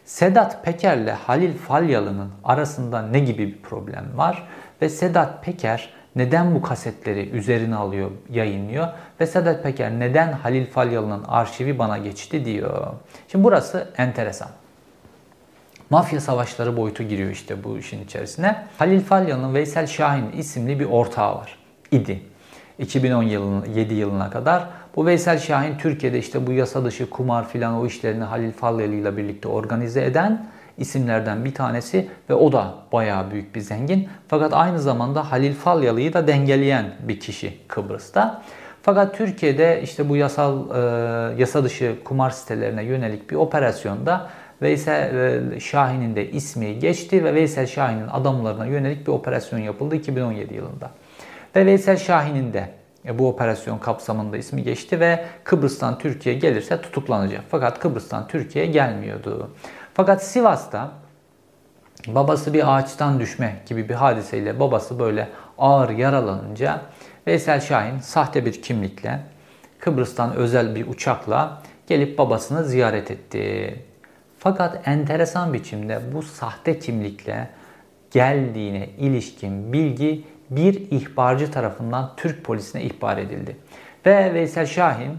[0.06, 4.48] Sedat Peker ile Halil Falyalı'nın arasında ne gibi bir problem var?
[4.82, 8.88] Ve Sedat Peker neden bu kasetleri üzerine alıyor, yayınlıyor?
[9.20, 12.88] Ve Sedat Peker neden Halil Falyalı'nın arşivi bana geçti diyor.
[13.28, 14.50] Şimdi burası enteresan.
[15.90, 18.66] Mafya savaşları boyutu giriyor işte bu işin içerisine.
[18.78, 21.58] Halil Falyalı'nın Veysel Şahin isimli bir ortağı var.
[21.92, 22.22] idi.
[22.80, 24.68] 2017 yılına kadar.
[24.96, 29.18] Bu Veysel Şahin Türkiye'de işte bu yasa dışı kumar filan o işlerini Halil Falyalı ile
[29.18, 30.46] birlikte organize eden
[30.78, 34.08] isimlerden bir tanesi ve o da bayağı büyük bir zengin.
[34.28, 38.42] Fakat aynı zamanda Halil Falyalı'yı da dengeleyen bir kişi Kıbrıs'ta.
[38.82, 44.30] Fakat Türkiye'de işte bu yasal e, yasa dışı kumar sitelerine yönelik bir operasyonda
[44.62, 45.16] Veysel
[45.56, 50.92] e, Şahin'in de ismi geçti ve Veysel Şahin'in adamlarına yönelik bir operasyon yapıldı 2017 yılında.
[51.56, 52.70] Ve Veysel Şahin'in de
[53.12, 57.44] bu operasyon kapsamında ismi geçti ve Kıbrıs'tan Türkiye gelirse tutuklanacak.
[57.50, 59.52] Fakat Kıbrıs'tan Türkiye gelmiyordu.
[59.94, 60.92] Fakat Sivas'ta
[62.08, 66.82] babası bir ağaçtan düşme gibi bir hadiseyle babası böyle ağır yaralanınca
[67.28, 69.20] Veysel Şahin sahte bir kimlikle
[69.80, 73.76] Kıbrıs'tan özel bir uçakla gelip babasını ziyaret etti.
[74.40, 77.50] Fakat enteresan biçimde bu sahte kimlikle
[78.12, 80.24] geldiğine ilişkin bilgi
[80.56, 83.58] bir ihbarcı tarafından Türk polisine ihbar edildi.
[84.06, 85.18] Ve Veysel Şahin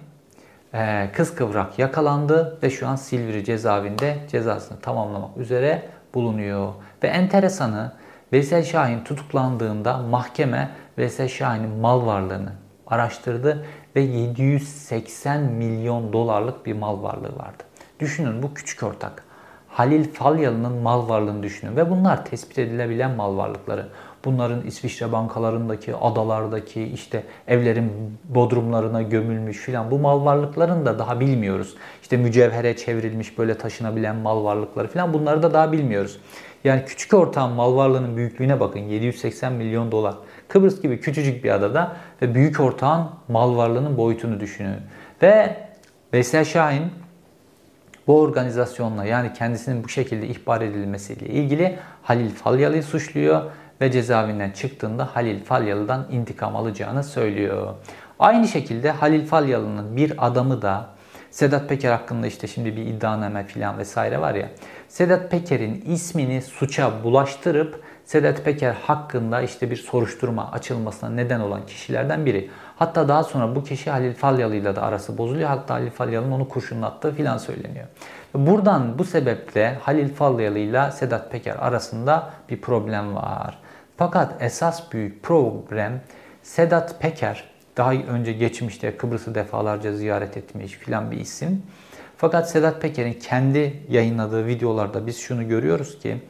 [0.75, 5.83] e, kız kıvrak yakalandı ve şu an Silivri cezaevinde cezasını tamamlamak üzere
[6.15, 6.73] bulunuyor.
[7.03, 7.93] Ve enteresanı
[8.33, 12.53] Veysel Şahin tutuklandığında mahkeme Veysel Şahin'in mal varlığını
[12.87, 13.67] araştırdı
[13.97, 17.63] ve 780 milyon dolarlık bir mal varlığı vardı.
[18.01, 19.25] Düşünün bu küçük ortak.
[19.69, 23.89] Halil Falyalı'nın mal varlığını düşünün ve bunlar tespit edilebilen mal varlıkları.
[24.25, 27.93] Bunların İsviçre bankalarındaki, adalardaki, işte evlerin
[28.25, 31.75] bodrumlarına gömülmüş filan bu mal varlıklarını da daha bilmiyoruz.
[32.03, 36.19] İşte mücevhere çevrilmiş böyle taşınabilen mal varlıkları filan bunları da daha bilmiyoruz.
[36.65, 40.15] Yani küçük ortağın mal varlığının büyüklüğüne bakın 780 milyon dolar.
[40.49, 44.77] Kıbrıs gibi küçücük bir adada ve büyük ortağın mal varlığının boyutunu düşünün.
[45.23, 45.57] Ve
[46.13, 46.85] Veysel Şahin
[48.07, 53.43] bu organizasyonla yani kendisinin bu şekilde ihbar edilmesiyle ilgili Halil Falyalı'yı suçluyor
[53.81, 57.75] ve cezaevinden çıktığında Halil Falyalı'dan intikam alacağını söylüyor.
[58.19, 60.87] Aynı şekilde Halil Falyalı'nın bir adamı da
[61.31, 64.51] Sedat Peker hakkında işte şimdi bir iddianame filan vesaire var ya.
[64.89, 72.27] Sedat Peker'in ismini suça bulaştırıp Sedat Peker hakkında işte bir soruşturma açılmasına neden olan kişilerden
[72.27, 72.51] biri.
[72.77, 75.49] Hatta daha sonra bu kişi Halil Falyalı ile de arası bozuluyor.
[75.49, 77.87] Hatta Halil Falyalı'nın onu kurşunlattığı filan söyleniyor.
[78.35, 83.59] Buradan bu sebeple Halil Falyalı ile Sedat Peker arasında bir problem var.
[83.97, 86.01] Fakat esas büyük problem
[86.43, 87.45] Sedat Peker
[87.77, 91.63] daha önce geçmişte Kıbrıs'ı defalarca ziyaret etmiş filan bir isim.
[92.17, 96.23] Fakat Sedat Peker'in kendi yayınladığı videolarda biz şunu görüyoruz ki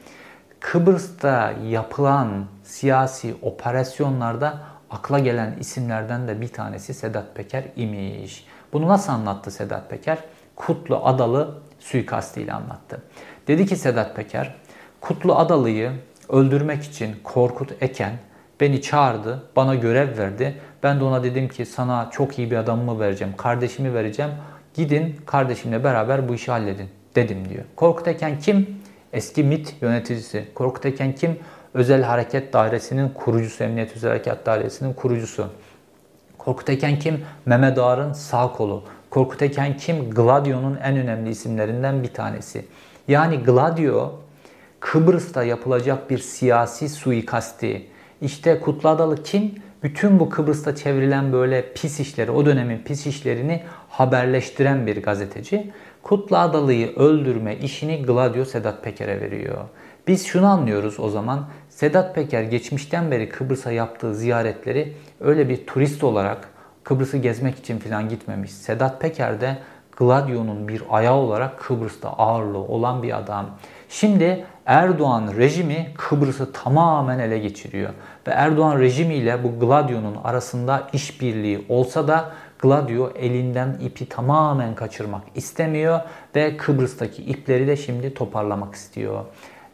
[0.59, 8.47] Kıbrıs'ta yapılan siyasi operasyonlarda akla gelen isimlerden de bir tanesi Sedat Peker imiş.
[8.73, 10.17] Bunu nasıl anlattı Sedat Peker?
[10.55, 13.01] Kutlu Adalı suikastıyla anlattı.
[13.47, 14.55] Dedi ki Sedat Peker,
[15.01, 15.91] Kutlu Adalı'yı
[16.29, 18.13] öldürmek için Korkut Eken
[18.59, 20.55] beni çağırdı, bana görev verdi.
[20.83, 24.31] Ben de ona dedim ki sana çok iyi bir adamımı vereceğim, kardeşimi vereceğim.
[24.73, 27.63] Gidin kardeşimle beraber bu işi halledin dedim diyor.
[27.75, 28.67] Korkut Eken kim?
[29.13, 30.45] Eski MIT yöneticisi.
[30.55, 31.39] Korkut Eken kim?
[31.73, 35.47] Özel Hareket Dairesi'nin kurucusu, Emniyet Özel Hareket Dairesi'nin kurucusu.
[36.37, 37.25] Korkut Eken kim?
[37.45, 38.83] Mehmet Ağar'ın sağ kolu.
[39.09, 40.09] Korkut Eken kim?
[40.09, 42.65] Gladio'nun en önemli isimlerinden bir tanesi.
[43.07, 44.19] Yani Gladio
[44.85, 47.87] Kıbrıs'ta yapılacak bir siyasi suikasti.
[48.21, 49.55] İşte Kutlu Adalı kim?
[49.83, 55.71] Bütün bu Kıbrıs'ta çevrilen böyle pis işleri, o dönemin pis işlerini haberleştiren bir gazeteci.
[56.03, 59.57] Kutlu Adalı'yı öldürme işini Gladio Sedat Peker'e veriyor.
[60.07, 61.45] Biz şunu anlıyoruz o zaman.
[61.69, 66.49] Sedat Peker geçmişten beri Kıbrıs'a yaptığı ziyaretleri öyle bir turist olarak
[66.83, 68.51] Kıbrıs'ı gezmek için falan gitmemiş.
[68.51, 69.57] Sedat Peker de
[69.97, 73.49] Gladio'nun bir ayağı olarak Kıbrıs'ta ağırlığı olan bir adam.
[73.89, 77.89] Şimdi Erdoğan rejimi Kıbrıs'ı tamamen ele geçiriyor.
[78.27, 85.99] Ve Erdoğan rejimiyle bu Gladio'nun arasında işbirliği olsa da Gladio elinden ipi tamamen kaçırmak istemiyor
[86.35, 89.25] ve Kıbrıs'taki ipleri de şimdi toparlamak istiyor.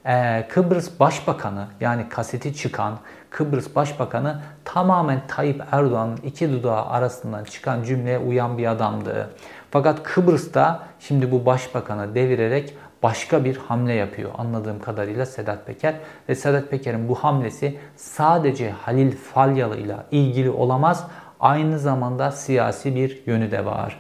[0.06, 2.98] Ee, Kıbrıs Başbakanı yani kaseti çıkan
[3.30, 9.30] Kıbrıs Başbakanı tamamen Tayyip Erdoğan'ın iki dudağı arasından çıkan cümleye uyan bir adamdı.
[9.72, 15.96] Fakat Kıbrıs'ta şimdi bu başbakanı devirerek başka bir hamle yapıyor anladığım kadarıyla Sedat Peker.
[16.30, 21.08] Ve Sedat Peker'in bu hamlesi sadece Halil Falyalı ile ilgili olamaz.
[21.40, 24.00] Aynı zamanda siyasi bir yönü de var.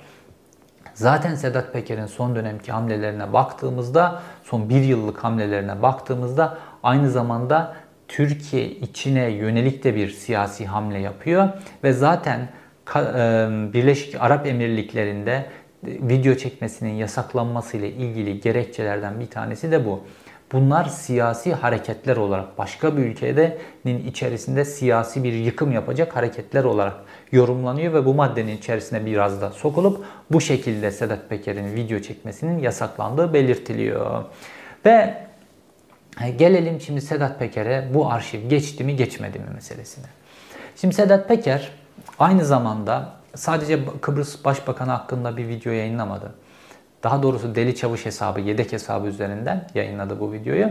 [0.94, 7.76] Zaten Sedat Peker'in son dönemki hamlelerine baktığımızda, son bir yıllık hamlelerine baktığımızda aynı zamanda
[8.08, 11.50] Türkiye içine yönelik de bir siyasi hamle yapıyor.
[11.84, 12.50] Ve zaten
[13.74, 15.46] Birleşik Arap Emirlikleri'nde
[15.84, 20.04] video çekmesinin yasaklanması ile ilgili gerekçelerden bir tanesi de bu.
[20.52, 26.96] Bunlar siyasi hareketler olarak başka bir ülkenin içerisinde siyasi bir yıkım yapacak hareketler olarak
[27.32, 33.34] yorumlanıyor ve bu maddenin içerisine biraz da sokulup bu şekilde Sedat Peker'in video çekmesinin yasaklandığı
[33.34, 34.24] belirtiliyor.
[34.86, 35.28] Ve
[36.38, 40.06] gelelim şimdi Sedat Peker'e bu arşiv geçti mi geçmedi mi meselesine.
[40.76, 41.72] Şimdi Sedat Peker
[42.20, 46.34] aynı zamanda sadece Kıbrıs Başbakanı hakkında bir video yayınlamadı.
[47.04, 50.70] Daha doğrusu Deli Çavuş hesabı, yedek hesabı üzerinden yayınladı bu videoyu.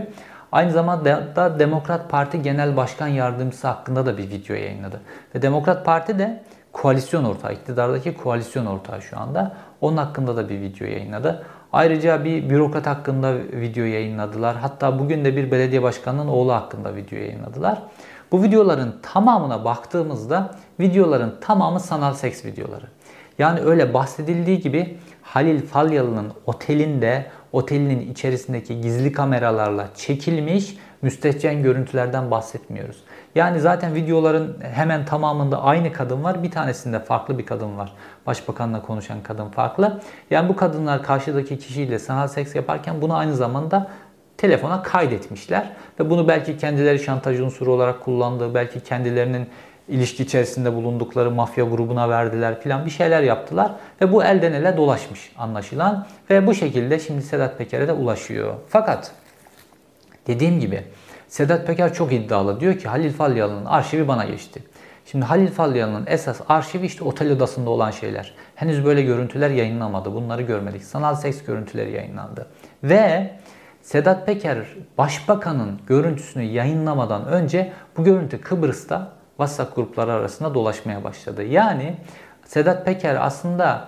[0.51, 5.01] Aynı zamanda da Demokrat Parti Genel Başkan Yardımcısı hakkında da bir video yayınladı.
[5.35, 6.43] Ve Demokrat Parti de
[6.73, 9.55] koalisyon ortağı, iktidardaki koalisyon ortağı şu anda.
[9.81, 11.43] Onun hakkında da bir video yayınladı.
[11.73, 14.55] Ayrıca bir bürokrat hakkında video yayınladılar.
[14.55, 17.81] Hatta bugün de bir belediye başkanının oğlu hakkında video yayınladılar.
[18.31, 22.85] Bu videoların tamamına baktığımızda videoların tamamı sanal seks videoları.
[23.39, 33.03] Yani öyle bahsedildiği gibi Halil Falyalı'nın otelinde, otelinin içerisindeki gizli kameralarla çekilmiş müstehcen görüntülerden bahsetmiyoruz.
[33.35, 36.43] Yani zaten videoların hemen tamamında aynı kadın var.
[36.43, 37.93] Bir tanesinde farklı bir kadın var.
[38.25, 40.01] Başbakanla konuşan kadın farklı.
[40.29, 43.87] Yani bu kadınlar karşıdaki kişiyle sanal seks yaparken bunu aynı zamanda
[44.41, 45.69] telefona kaydetmişler.
[45.99, 49.47] Ve bunu belki kendileri şantaj unsuru olarak kullandığı, belki kendilerinin
[49.87, 55.31] ilişki içerisinde bulundukları mafya grubuna verdiler filan bir şeyler yaptılar ve bu elden ele dolaşmış
[55.37, 58.53] anlaşılan ve bu şekilde şimdi Sedat Peker'e de ulaşıyor.
[58.69, 59.11] Fakat
[60.27, 60.83] dediğim gibi
[61.27, 62.59] Sedat Peker çok iddialı.
[62.59, 64.63] Diyor ki Halil Falyalı'nın arşivi bana geçti.
[65.05, 68.33] Şimdi Halil Falyalı'nın esas arşivi işte otel odasında olan şeyler.
[68.55, 70.13] Henüz böyle görüntüler yayınlamadı.
[70.13, 70.83] Bunları görmedik.
[70.83, 72.47] Sanal seks görüntüleri yayınlandı.
[72.83, 73.31] Ve
[73.81, 74.57] Sedat Peker
[74.97, 81.43] başbakanın görüntüsünü yayınlamadan önce bu görüntü Kıbrıs'ta WhatsApp grupları arasında dolaşmaya başladı.
[81.43, 81.95] Yani
[82.45, 83.87] Sedat Peker aslında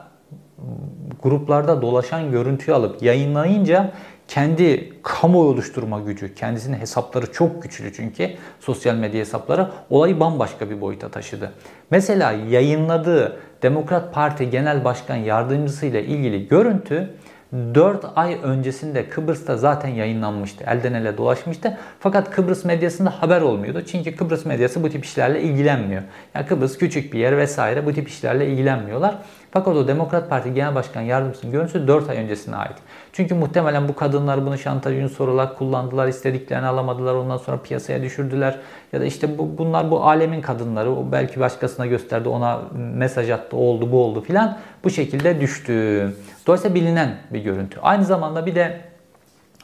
[1.23, 3.91] gruplarda dolaşan görüntüyü alıp yayınlayınca
[4.27, 8.29] kendi kamuoyu oluşturma gücü, kendisinin hesapları çok güçlü çünkü
[8.60, 11.51] sosyal medya hesapları olayı bambaşka bir boyuta taşıdı.
[11.91, 17.13] Mesela yayınladığı Demokrat Parti Genel Başkan Yardımcısı ile ilgili görüntü
[17.53, 20.63] 4 ay öncesinde Kıbrıs'ta zaten yayınlanmıştı.
[20.67, 21.77] Elden ele dolaşmıştı.
[21.99, 23.81] Fakat Kıbrıs medyasında haber olmuyordu.
[23.91, 26.03] Çünkü Kıbrıs medyası bu tip işlerle ilgilenmiyor.
[26.35, 29.15] Yani Kıbrıs küçük bir yer vesaire bu tip işlerle ilgilenmiyorlar.
[29.53, 32.75] Fakat o Demokrat Parti Genel Başkan Yardımcısının görüntüsü 4 ay öncesine ait.
[33.13, 38.59] Çünkü muhtemelen bu kadınlar bunu şantaj unsuru olarak kullandılar, istediklerini alamadılar, ondan sonra piyasaya düşürdüler.
[38.93, 43.57] Ya da işte bu, bunlar bu alemin kadınları, o belki başkasına gösterdi, ona mesaj attı,
[43.57, 44.57] oldu, bu oldu filan.
[44.83, 46.13] Bu şekilde düştü.
[46.47, 47.79] Dolayısıyla bilinen bir görüntü.
[47.81, 48.81] Aynı zamanda bir de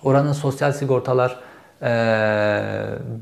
[0.04, 1.40] oranın sosyal sigortalar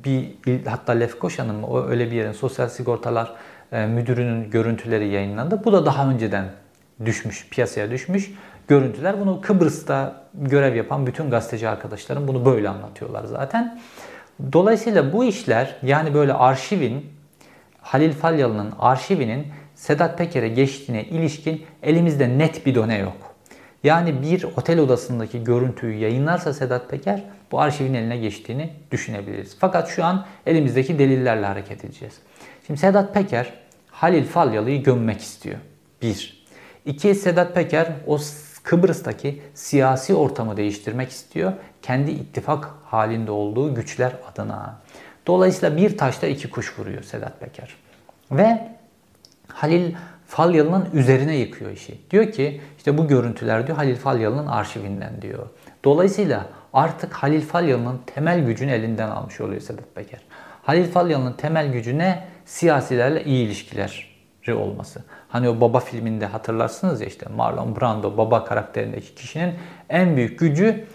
[0.06, 0.30] bir
[0.68, 3.34] hatta Lefkoşa'nın mı öyle bir yerin sosyal sigortalar
[3.72, 5.62] müdürünün görüntüleri yayınlandı.
[5.66, 6.46] Bu da daha önceden
[7.06, 8.32] düşmüş, piyasaya düşmüş
[8.68, 9.20] görüntüler.
[9.20, 13.80] Bunu Kıbrıs'ta görev yapan bütün gazeteci arkadaşlarım bunu böyle anlatıyorlar zaten.
[14.54, 17.06] Dolayısıyla bu işler yani böyle arşivin
[17.82, 23.18] Halil Falyalı'nın arşivinin Sedat Peker'e geçtiğine ilişkin elimizde net bir done yok.
[23.84, 29.58] Yani bir otel odasındaki görüntüyü yayınlarsa Sedat Peker bu arşivin eline geçtiğini düşünebiliriz.
[29.60, 32.14] Fakat şu an elimizdeki delillerle hareket edeceğiz.
[32.68, 33.54] Şimdi Sedat Peker
[33.92, 35.58] Halil Falyalı'yı gömmek istiyor.
[36.02, 36.48] Bir.
[36.86, 38.18] İki, Sedat Peker o
[38.64, 41.54] Kıbrıs'taki siyasi ortamı değiştirmek istiyor.
[41.82, 44.80] Kendi ittifak halinde olduğu güçler adına.
[45.28, 47.76] Dolayısıyla bir taşta iki kuş vuruyor Sedat Peker.
[48.32, 48.68] Ve
[49.48, 49.96] Halil
[50.28, 52.02] Falyalı'nın üzerine yıkıyor işi.
[52.12, 55.48] Diyor ki işte bu görüntüler diyor Halil Falyalı'nın arşivinden diyor.
[55.84, 60.22] Dolayısıyla artık Halil Falyalı'nın temel gücünü elinden almış oluyor Sedat Peker.
[60.64, 62.37] Halil Falyalı'nın temel gücü ne?
[62.48, 65.04] Siyasilerle iyi ilişkiler olması.
[65.30, 69.54] Hani o baba filminde hatırlarsınız ya işte Marlon Brando baba karakterindeki kişinin
[69.90, 70.86] en büyük gücü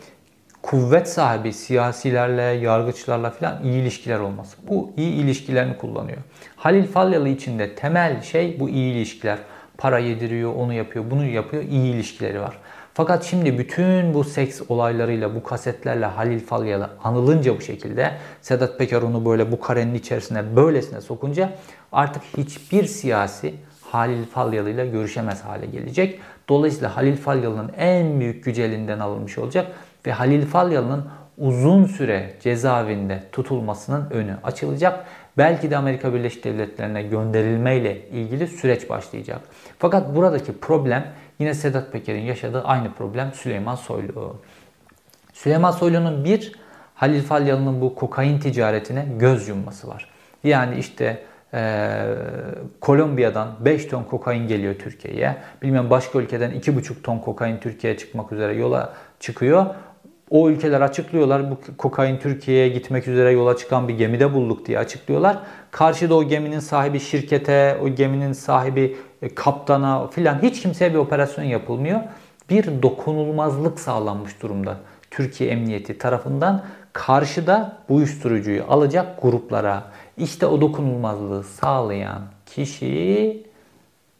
[0.62, 4.56] kuvvet sahibi siyasilerle, yargıçlarla falan iyi ilişkiler olması.
[4.68, 6.18] Bu iyi ilişkilerini kullanıyor.
[6.56, 9.38] Halil Falyalı için de temel şey bu iyi ilişkiler.
[9.78, 12.58] Para yediriyor, onu yapıyor, bunu yapıyor, iyi ilişkileri var.
[12.94, 19.02] Fakat şimdi bütün bu seks olaylarıyla, bu kasetlerle Halil Falyalı anılınca bu şekilde Sedat Peker
[19.02, 21.50] onu böyle bu karenin içerisine böylesine sokunca
[21.92, 26.20] artık hiçbir siyasi Halil Falyalı ile görüşemez hale gelecek.
[26.48, 29.66] Dolayısıyla Halil Falyalı'nın en büyük gücü elinden alınmış olacak
[30.06, 31.04] ve Halil Falyalı'nın
[31.38, 35.04] uzun süre cezaevinde tutulmasının önü açılacak.
[35.38, 39.40] Belki de Amerika Birleşik Devletleri'ne gönderilmeyle ilgili süreç başlayacak.
[39.78, 41.06] Fakat buradaki problem
[41.42, 44.36] yine Sedat Peker'in yaşadığı aynı problem Süleyman Soylu.
[45.32, 46.52] Süleyman Soylu'nun bir
[46.94, 50.08] Halil Falyalı'nın bu kokain ticaretine göz yumması var.
[50.44, 51.22] Yani işte
[51.54, 52.04] ee,
[52.80, 55.36] Kolombiya'dan 5 ton kokain geliyor Türkiye'ye.
[55.62, 59.66] Bilmem başka ülkeden 2,5 ton kokain Türkiye'ye çıkmak üzere yola çıkıyor.
[60.32, 65.38] O ülkeler açıklıyorlar bu kokain Türkiye'ye gitmek üzere yola çıkan bir gemide bulduk diye açıklıyorlar.
[65.70, 71.44] Karşıda o geminin sahibi şirkete, o geminin sahibi e, kaptana filan hiç kimseye bir operasyon
[71.44, 72.00] yapılmıyor.
[72.50, 74.76] Bir dokunulmazlık sağlanmış durumda
[75.10, 79.84] Türkiye Emniyeti tarafından karşıda bu uyuşturucuyu alacak gruplara.
[80.16, 83.42] İşte o dokunulmazlığı sağlayan kişi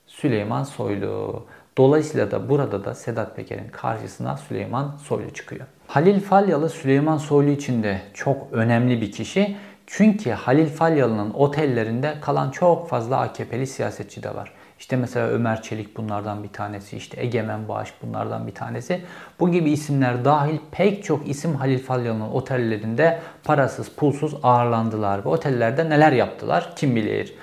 [0.06, 1.44] Süleyman Soylu.
[1.76, 5.66] Dolayısıyla da burada da Sedat Peker'in karşısına Süleyman Soylu çıkıyor.
[5.86, 9.56] Halil Falyalı Süleyman Soylu için de çok önemli bir kişi.
[9.86, 14.52] Çünkü Halil Falyalı'nın otellerinde kalan çok fazla AKP'li siyasetçi de var.
[14.78, 19.00] İşte mesela Ömer Çelik bunlardan bir tanesi, işte Egemen Bağış bunlardan bir tanesi.
[19.40, 25.24] Bu gibi isimler dahil pek çok isim Halil Falyalı'nın otellerinde parasız, pulsuz ağırlandılar.
[25.24, 27.34] Ve otellerde neler yaptılar kim bilir.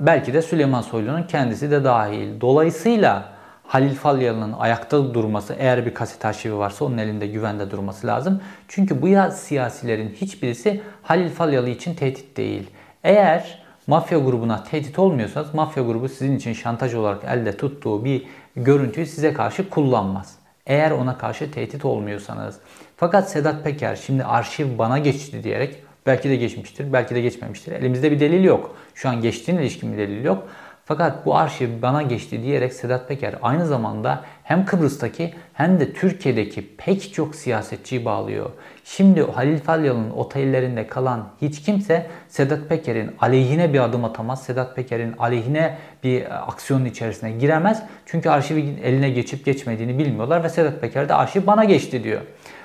[0.00, 2.40] Belki de Süleyman Soylu'nun kendisi de dahil.
[2.40, 3.31] Dolayısıyla
[3.72, 8.40] Halil Falyalı'nın ayakta durması eğer bir kaset arşivi varsa onun elinde güvende durması lazım.
[8.68, 12.70] Çünkü bu ya siyasilerin hiçbirisi Halil Falyalı için tehdit değil.
[13.04, 18.22] Eğer mafya grubuna tehdit olmuyorsanız mafya grubu sizin için şantaj olarak elde tuttuğu bir
[18.56, 20.34] görüntüyü size karşı kullanmaz.
[20.66, 22.58] Eğer ona karşı tehdit olmuyorsanız.
[22.96, 27.72] Fakat Sedat Peker şimdi arşiv bana geçti diyerek Belki de geçmiştir, belki de geçmemiştir.
[27.72, 28.76] Elimizde bir delil yok.
[28.94, 30.48] Şu an geçtiğine ilişkin bir delil yok.
[30.84, 36.76] Fakat bu arşiv bana geçti diyerek Sedat Peker aynı zamanda hem Kıbrıs'taki hem de Türkiye'deki
[36.76, 38.50] pek çok siyasetçiyi bağlıyor.
[38.84, 44.42] Şimdi Halil Falyalı'nın otellerinde kalan hiç kimse Sedat Peker'in aleyhine bir adım atamaz.
[44.42, 47.82] Sedat Peker'in aleyhine bir aksiyonun içerisine giremez.
[48.06, 52.20] Çünkü arşivi eline geçip geçmediğini bilmiyorlar ve Sedat Peker de arşiv bana geçti diyor.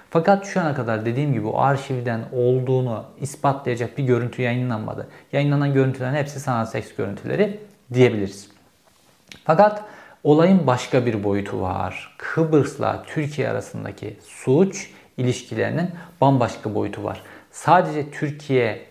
[0.09, 5.07] Fakat şu ana kadar dediğim gibi o arşivden olduğunu ispatlayacak bir görüntü yayınlanmadı.
[5.32, 7.59] Yayınlanan görüntülerin hepsi sanal seks görüntüleri
[7.93, 8.49] diyebiliriz.
[9.43, 9.83] Fakat
[10.23, 12.15] olayın başka bir boyutu var.
[12.17, 15.89] Kıbrıs'la Türkiye arasındaki suç ilişkilerinin
[16.21, 17.21] bambaşka boyutu var.
[17.51, 18.85] Sadece Türkiye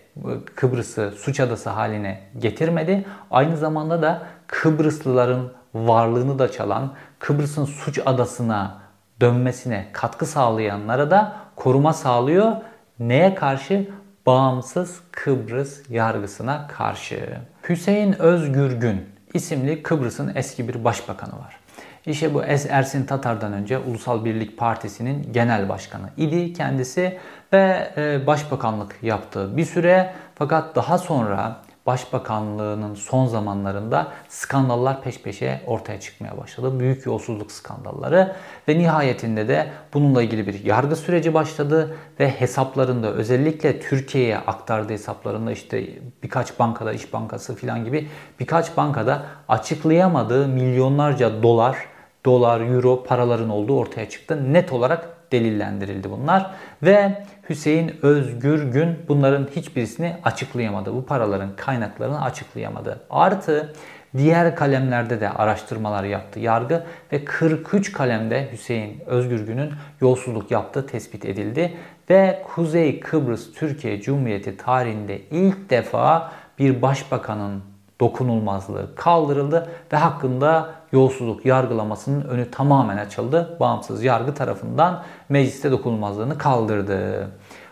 [0.55, 3.05] Kıbrıs'ı suç adası haline getirmedi.
[3.31, 8.77] Aynı zamanda da Kıbrıslıların varlığını da çalan, Kıbrıs'ın suç adasına
[9.21, 12.55] dönmesine katkı sağlayanlara da koruma sağlıyor.
[12.99, 13.87] Neye karşı?
[14.25, 17.37] Bağımsız Kıbrıs yargısına karşı.
[17.69, 21.59] Hüseyin Özgürgün isimli Kıbrıs'ın eski bir başbakanı var.
[22.05, 27.17] İşte bu Ersin Tatar'dan önce Ulusal Birlik Partisi'nin genel başkanı idi kendisi
[27.53, 35.61] ve e, başbakanlık yaptı bir süre fakat daha sonra Başbakanlığının son zamanlarında skandallar peş peşe
[35.67, 36.79] ortaya çıkmaya başladı.
[36.79, 38.35] Büyük yolsuzluk skandalları
[38.67, 45.51] ve nihayetinde de bununla ilgili bir yargı süreci başladı ve hesaplarında özellikle Türkiye'ye aktardığı hesaplarında
[45.51, 45.87] işte
[46.23, 48.09] birkaç bankada, İş Bankası falan gibi
[48.39, 51.77] birkaç bankada açıklayamadığı milyonlarca dolar,
[52.25, 54.53] dolar, euro paraların olduğu ortaya çıktı.
[54.53, 56.51] Net olarak delillendirildi bunlar
[56.83, 60.93] ve Hüseyin Özgür Gün bunların hiçbirisini açıklayamadı.
[60.93, 62.99] Bu paraların kaynaklarını açıklayamadı.
[63.09, 63.73] Artı
[64.17, 69.71] diğer kalemlerde de araştırmalar yaptı yargı ve 43 kalemde Hüseyin Özgür Gün'ün
[70.01, 71.77] yolsuzluk yaptığı tespit edildi
[72.09, 77.63] ve Kuzey Kıbrıs Türkiye Cumhuriyeti tarihinde ilk defa bir başbakanın
[77.99, 83.57] dokunulmazlığı kaldırıldı ve hakkında yolsuzluk yargılamasının önü tamamen açıldı.
[83.59, 87.27] Bağımsız yargı tarafından mecliste dokunulmazlığını kaldırdı.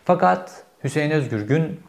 [0.05, 1.81] Fakat Hüseyin Özgürgün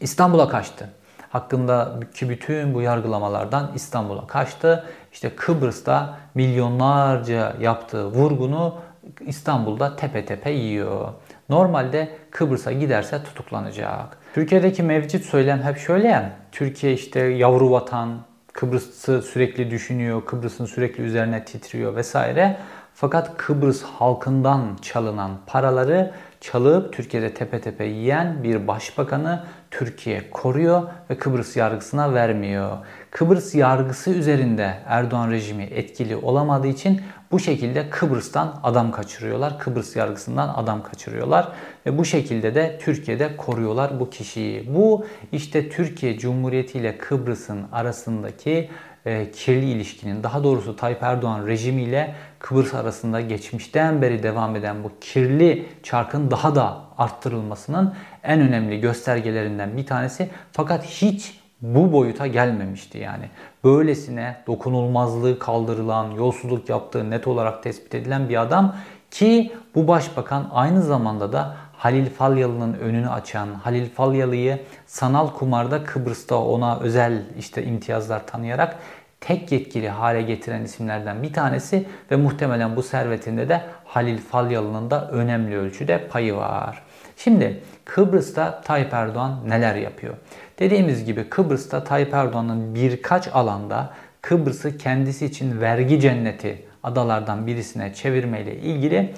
[0.00, 0.90] İstanbul'a kaçtı.
[1.30, 4.84] Hakkındaki bütün bu yargılamalardan İstanbul'a kaçtı.
[5.12, 8.74] İşte Kıbrıs'ta milyonlarca yaptığı vurgunu
[9.20, 11.08] İstanbul'da tepe tepe yiyor.
[11.48, 14.23] Normalde Kıbrıs'a giderse tutuklanacak.
[14.34, 16.28] Türkiye'deki mevcut söylem hep şöyle yani.
[16.52, 18.18] Türkiye işte yavru vatan,
[18.52, 22.56] Kıbrıs'ı sürekli düşünüyor, Kıbrıs'ın sürekli üzerine titriyor vesaire.
[22.94, 31.18] Fakat Kıbrıs halkından çalınan paraları çalıp Türkiye'de tepe tepe yiyen bir başbakanı Türkiye koruyor ve
[31.18, 32.78] Kıbrıs yargısına vermiyor.
[33.14, 37.00] Kıbrıs yargısı üzerinde Erdoğan rejimi etkili olamadığı için
[37.32, 39.58] bu şekilde Kıbrıs'tan adam kaçırıyorlar.
[39.58, 41.48] Kıbrıs yargısından adam kaçırıyorlar
[41.86, 44.74] ve bu şekilde de Türkiye'de koruyorlar bu kişiyi.
[44.74, 48.70] Bu işte Türkiye Cumhuriyeti ile Kıbrıs'ın arasındaki
[49.06, 54.92] e, kirli ilişkinin daha doğrusu Tayyip Erdoğan rejimiyle Kıbrıs arasında geçmişten beri devam eden bu
[55.00, 60.30] kirli çarkın daha da arttırılmasının en önemli göstergelerinden bir tanesi.
[60.52, 63.24] Fakat hiç bu boyuta gelmemişti yani.
[63.64, 68.76] Böylesine dokunulmazlığı kaldırılan, yolsuzluk yaptığı net olarak tespit edilen bir adam
[69.10, 76.36] ki bu başbakan aynı zamanda da Halil Falyalı'nın önünü açan, Halil Falyalı'yı sanal kumarda Kıbrıs'ta
[76.36, 78.76] ona özel işte imtiyazlar tanıyarak
[79.20, 85.10] tek yetkili hale getiren isimlerden bir tanesi ve muhtemelen bu servetinde de Halil Falyalı'nın da
[85.10, 86.82] önemli ölçüde payı var.
[87.16, 90.14] Şimdi Kıbrıs'ta Tayyip Erdoğan neler yapıyor?
[90.58, 93.90] Dediğimiz gibi Kıbrıs'ta Tayyip Erdoğan'ın birkaç alanda
[94.22, 99.14] Kıbrıs'ı kendisi için vergi cenneti adalardan birisine çevirmeyle ilgili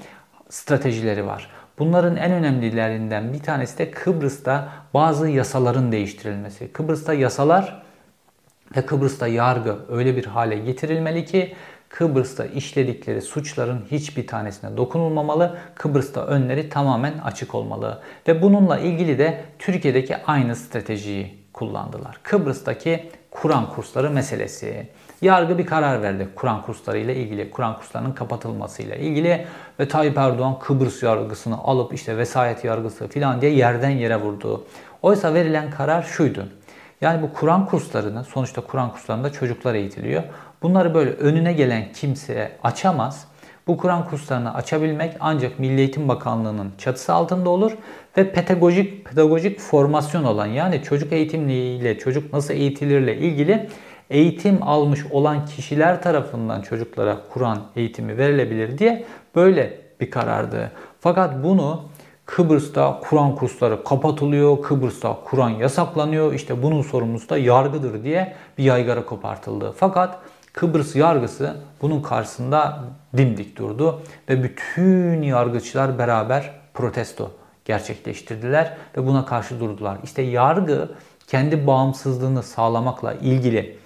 [0.49, 1.51] stratejileri var.
[1.79, 6.73] Bunların en önemlilerinden bir tanesi de Kıbrıs'ta bazı yasaların değiştirilmesi.
[6.73, 7.83] Kıbrıs'ta yasalar
[8.77, 11.55] ve Kıbrıs'ta yargı öyle bir hale getirilmeli ki
[11.89, 15.59] Kıbrıs'ta işledikleri suçların hiçbir tanesine dokunulmamalı.
[15.75, 18.03] Kıbrıs'ta önleri tamamen açık olmalı.
[18.29, 22.19] Ve bununla ilgili de Türkiye'deki aynı stratejiyi kullandılar.
[22.23, 24.89] Kıbrıs'taki Kur'an kursları meselesi.
[25.23, 29.47] Yargı bir karar verdi Kur'an kursları ile ilgili, Kur'an kurslarının kapatılmasıyla ilgili
[29.81, 34.67] ve Tayyip Erdoğan Kıbrıs yargısını alıp işte vesayet yargısı filan diye yerden yere vurdu.
[35.03, 36.49] Oysa verilen karar şuydu.
[37.01, 40.23] Yani bu Kur'an kurslarını sonuçta Kur'an kurslarında çocuklar eğitiliyor.
[40.63, 43.29] Bunları böyle önüne gelen kimseye açamaz.
[43.67, 47.73] Bu Kur'an kurslarını açabilmek ancak Milli Eğitim Bakanlığı'nın çatısı altında olur
[48.17, 53.69] ve pedagojik pedagojik formasyon olan yani çocuk eğitimliğiyle çocuk nasıl eğitilirle ilgili
[54.11, 59.05] eğitim almış olan kişiler tarafından çocuklara Kur'an eğitimi verilebilir diye
[59.35, 60.73] böyle bir karardı.
[61.01, 61.83] Fakat bunu
[62.27, 69.07] Kıbrıs'ta Kur'an kursları kapatılıyor, Kıbrıs'ta Kur'an yasaklanıyor, işte bunun sorumlusu da yargıdır diye bir yaygara
[69.07, 69.75] kopartıldı.
[69.77, 70.19] Fakat
[70.57, 72.85] Kıbrıs yargısı bunun karşısında
[73.17, 77.31] dimdik durdu ve bütün yargıçlar beraber protesto
[77.65, 79.99] gerçekleştirdiler ve buna karşı durdular.
[80.05, 80.89] İşte yargı
[81.27, 83.79] kendi bağımsızlığını sağlamakla ilgili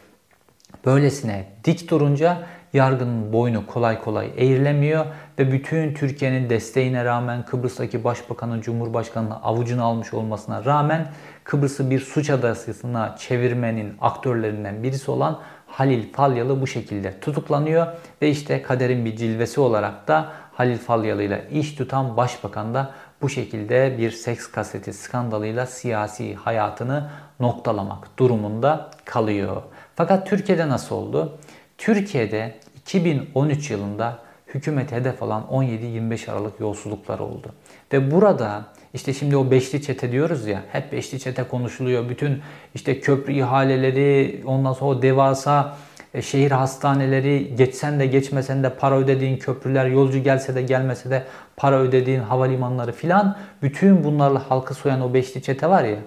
[0.84, 5.06] böylesine dik durunca yargının boynu kolay kolay eğrilemiyor
[5.38, 11.12] ve bütün Türkiye'nin desteğine rağmen Kıbrıs'taki başbakanın Cumhurbaşkanı'nın avucunu almış olmasına rağmen
[11.44, 15.38] Kıbrıs'ı bir suç adasına çevirmenin aktörlerinden birisi olan
[15.70, 17.86] Halil Falyalı bu şekilde tutuklanıyor
[18.22, 22.90] ve işte kaderin bir cilvesi olarak da Halil Falyalı ile iş tutan başbakan da
[23.22, 27.10] bu şekilde bir seks kaseti skandalıyla siyasi hayatını
[27.40, 29.62] noktalamak durumunda kalıyor.
[29.96, 31.38] Fakat Türkiye'de nasıl oldu?
[31.78, 34.18] Türkiye'de 2013 yılında
[34.54, 37.52] hükümet hedef alan 17-25 Aralık yolsuzlukları oldu.
[37.92, 38.64] Ve burada
[38.94, 42.08] işte şimdi o beşli çete diyoruz ya, hep beşli çete konuşuluyor.
[42.08, 42.42] Bütün
[42.74, 45.76] işte köprü ihaleleri, ondan sonra o devasa
[46.14, 51.24] e, şehir hastaneleri, geçsen de geçmesen de para ödediğin köprüler, yolcu gelse de gelmese de
[51.56, 53.36] para ödediğin havalimanları filan.
[53.62, 55.98] Bütün bunlarla halkı soyan o beşli çete var ya,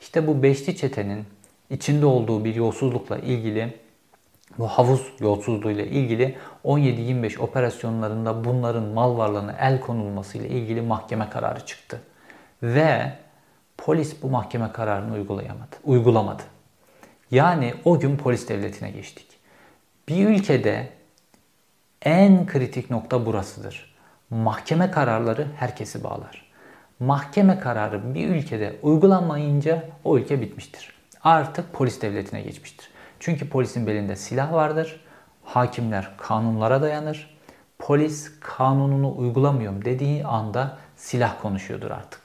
[0.00, 1.24] işte bu beşli çetenin
[1.70, 3.74] içinde olduğu bir yolsuzlukla ilgili
[4.58, 11.28] bu havuz yolsuzluğu ile ilgili 17-25 operasyonlarında bunların mal varlığına el konulması ile ilgili mahkeme
[11.30, 12.00] kararı çıktı.
[12.62, 13.12] Ve
[13.78, 16.42] polis bu mahkeme kararını uygulayamadı, uygulamadı.
[17.30, 19.26] Yani o gün polis devletine geçtik.
[20.08, 20.88] Bir ülkede
[22.02, 23.94] en kritik nokta burasıdır.
[24.30, 26.52] Mahkeme kararları herkesi bağlar.
[27.00, 30.92] Mahkeme kararı bir ülkede uygulanmayınca o ülke bitmiştir.
[31.24, 32.88] Artık polis devletine geçmiştir.
[33.20, 35.00] Çünkü polisin belinde silah vardır.
[35.44, 37.38] Hakimler kanunlara dayanır.
[37.78, 42.21] Polis kanununu uygulamıyorum dediği anda silah konuşuyordur artık.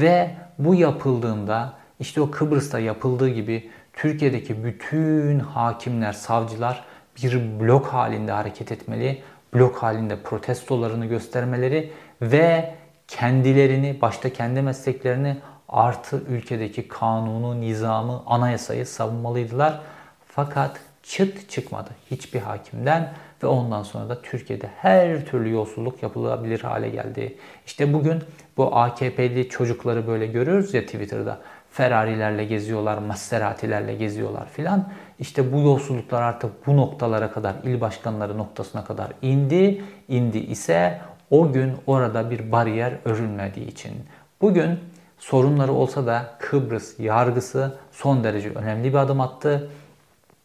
[0.00, 6.84] Ve bu yapıldığında işte o Kıbrıs'ta yapıldığı gibi Türkiye'deki bütün hakimler, savcılar
[7.22, 9.22] bir blok halinde hareket etmeli,
[9.54, 11.92] blok halinde protestolarını göstermeleri
[12.22, 12.74] ve
[13.08, 15.36] kendilerini, başta kendi mesleklerini
[15.68, 19.80] artı ülkedeki kanunu, nizamı, anayasayı savunmalıydılar.
[20.26, 23.12] Fakat çıt çıkmadı hiçbir hakimden
[23.44, 27.36] ve ondan sonra da Türkiye'de her türlü yolsuzluk yapılabilir hale geldi.
[27.66, 28.22] İşte bugün
[28.56, 31.38] bu AKP'li çocukları böyle görüyoruz ya Twitter'da.
[31.70, 34.88] Ferrari'lerle geziyorlar, Maserati'lerle geziyorlar filan.
[35.18, 39.84] İşte bu yolsuzluklar artık bu noktalara kadar, il başkanları noktasına kadar indi.
[40.08, 43.92] İndi ise o gün orada bir bariyer örülmediği için.
[44.40, 44.78] Bugün
[45.18, 49.70] sorunları olsa da Kıbrıs yargısı son derece önemli bir adım attı.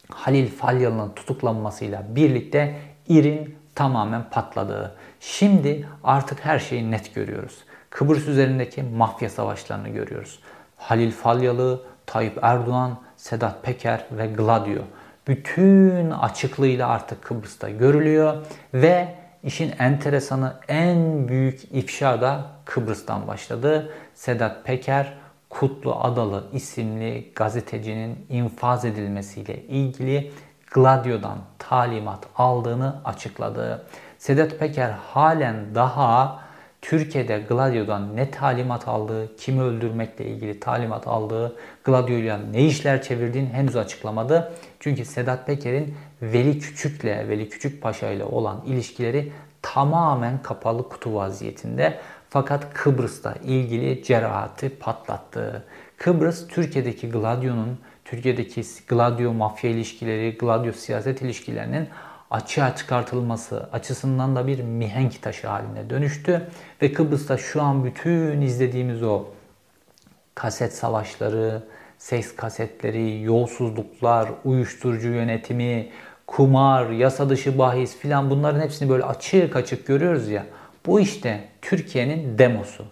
[0.09, 2.75] Halil Falyalı'nın tutuklanmasıyla birlikte
[3.09, 4.95] İR'in tamamen patladığı.
[5.19, 7.57] Şimdi artık her şeyi net görüyoruz.
[7.89, 10.39] Kıbrıs üzerindeki mafya savaşlarını görüyoruz.
[10.77, 14.81] Halil Falyalı, Tayyip Erdoğan, Sedat Peker ve Gladio
[15.27, 23.93] bütün açıklığıyla artık Kıbrıs'ta görülüyor ve işin enteresanı en büyük ifşa da Kıbrıs'tan başladı.
[24.13, 25.13] Sedat Peker
[25.49, 30.31] Kutlu Adalı isimli gazetecinin infaz edilmesiyle ilgili
[30.71, 33.85] Gladio'dan talimat aldığını açıkladı.
[34.17, 36.39] Sedat Peker halen daha
[36.81, 43.49] Türkiye'de Gladio'dan ne talimat aldığı, kimi öldürmekle ilgili talimat aldığı, Gladio ile ne işler çevirdiğini
[43.49, 44.53] henüz açıklamadı.
[44.79, 51.99] Çünkü Sedat Peker'in Veli Küçük'le, Veli Küçük Paşa ile olan ilişkileri tamamen kapalı kutu vaziyetinde.
[52.29, 55.63] Fakat Kıbrıs'ta ilgili cerahati patlattı.
[55.97, 57.79] Kıbrıs Türkiye'deki Gladio'nun,
[58.09, 61.87] Türkiye'deki Gladio mafya ilişkileri, Gladio siyaset ilişkilerinin
[62.31, 66.47] açığa çıkartılması açısından da bir mihenk taşı haline dönüştü.
[66.81, 69.25] Ve Kıbrıs'ta şu an bütün izlediğimiz o
[70.35, 71.63] kaset savaşları,
[71.97, 75.89] seks kasetleri, yolsuzluklar, uyuşturucu yönetimi,
[76.27, 80.45] kumar, yasa dışı bahis filan bunların hepsini böyle açık açık görüyoruz ya.
[80.85, 82.85] Bu işte Türkiye'nin demosu.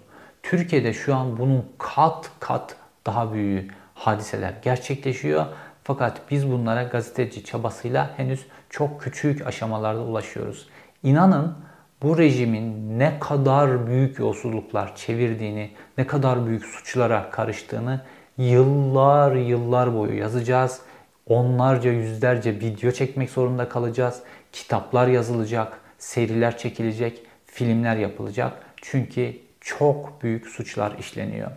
[0.43, 5.45] Türkiye'de şu an bunun kat kat daha büyük hadiseler gerçekleşiyor.
[5.83, 10.69] Fakat biz bunlara gazeteci çabasıyla henüz çok küçük aşamalarda ulaşıyoruz.
[11.03, 11.57] İnanın
[12.01, 18.01] bu rejimin ne kadar büyük yolsuzluklar çevirdiğini, ne kadar büyük suçlara karıştığını
[18.37, 20.81] yıllar yıllar boyu yazacağız.
[21.27, 24.21] Onlarca yüzlerce video çekmek zorunda kalacağız.
[24.51, 28.53] Kitaplar yazılacak, seriler çekilecek, filmler yapılacak.
[28.81, 31.51] Çünkü çok büyük suçlar işleniyor.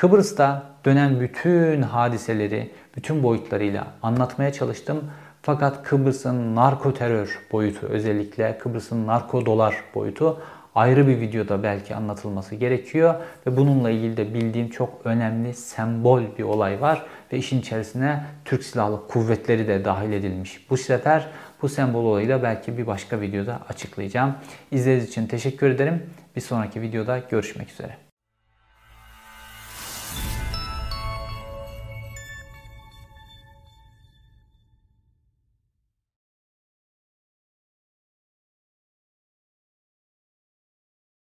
[0.00, 5.04] Kıbrıs'ta dönen bütün hadiseleri bütün boyutlarıyla anlatmaya çalıştım.
[5.42, 10.40] Fakat Kıbrıs'ın narko terör boyutu özellikle Kıbrıs'ın narko dolar boyutu
[10.74, 13.14] ayrı bir videoda belki anlatılması gerekiyor
[13.46, 18.64] ve bununla ilgili de bildiğim çok önemli sembol bir olay var ve işin içerisine Türk
[18.64, 20.70] Silahlı Kuvvetleri de dahil edilmiş.
[20.70, 21.26] Bu sefer
[21.62, 24.34] bu sembol olayı belki bir başka videoda açıklayacağım.
[24.70, 26.02] İzlediğiniz için teşekkür ederim.
[26.36, 28.09] Bir sonraki videoda görüşmek üzere.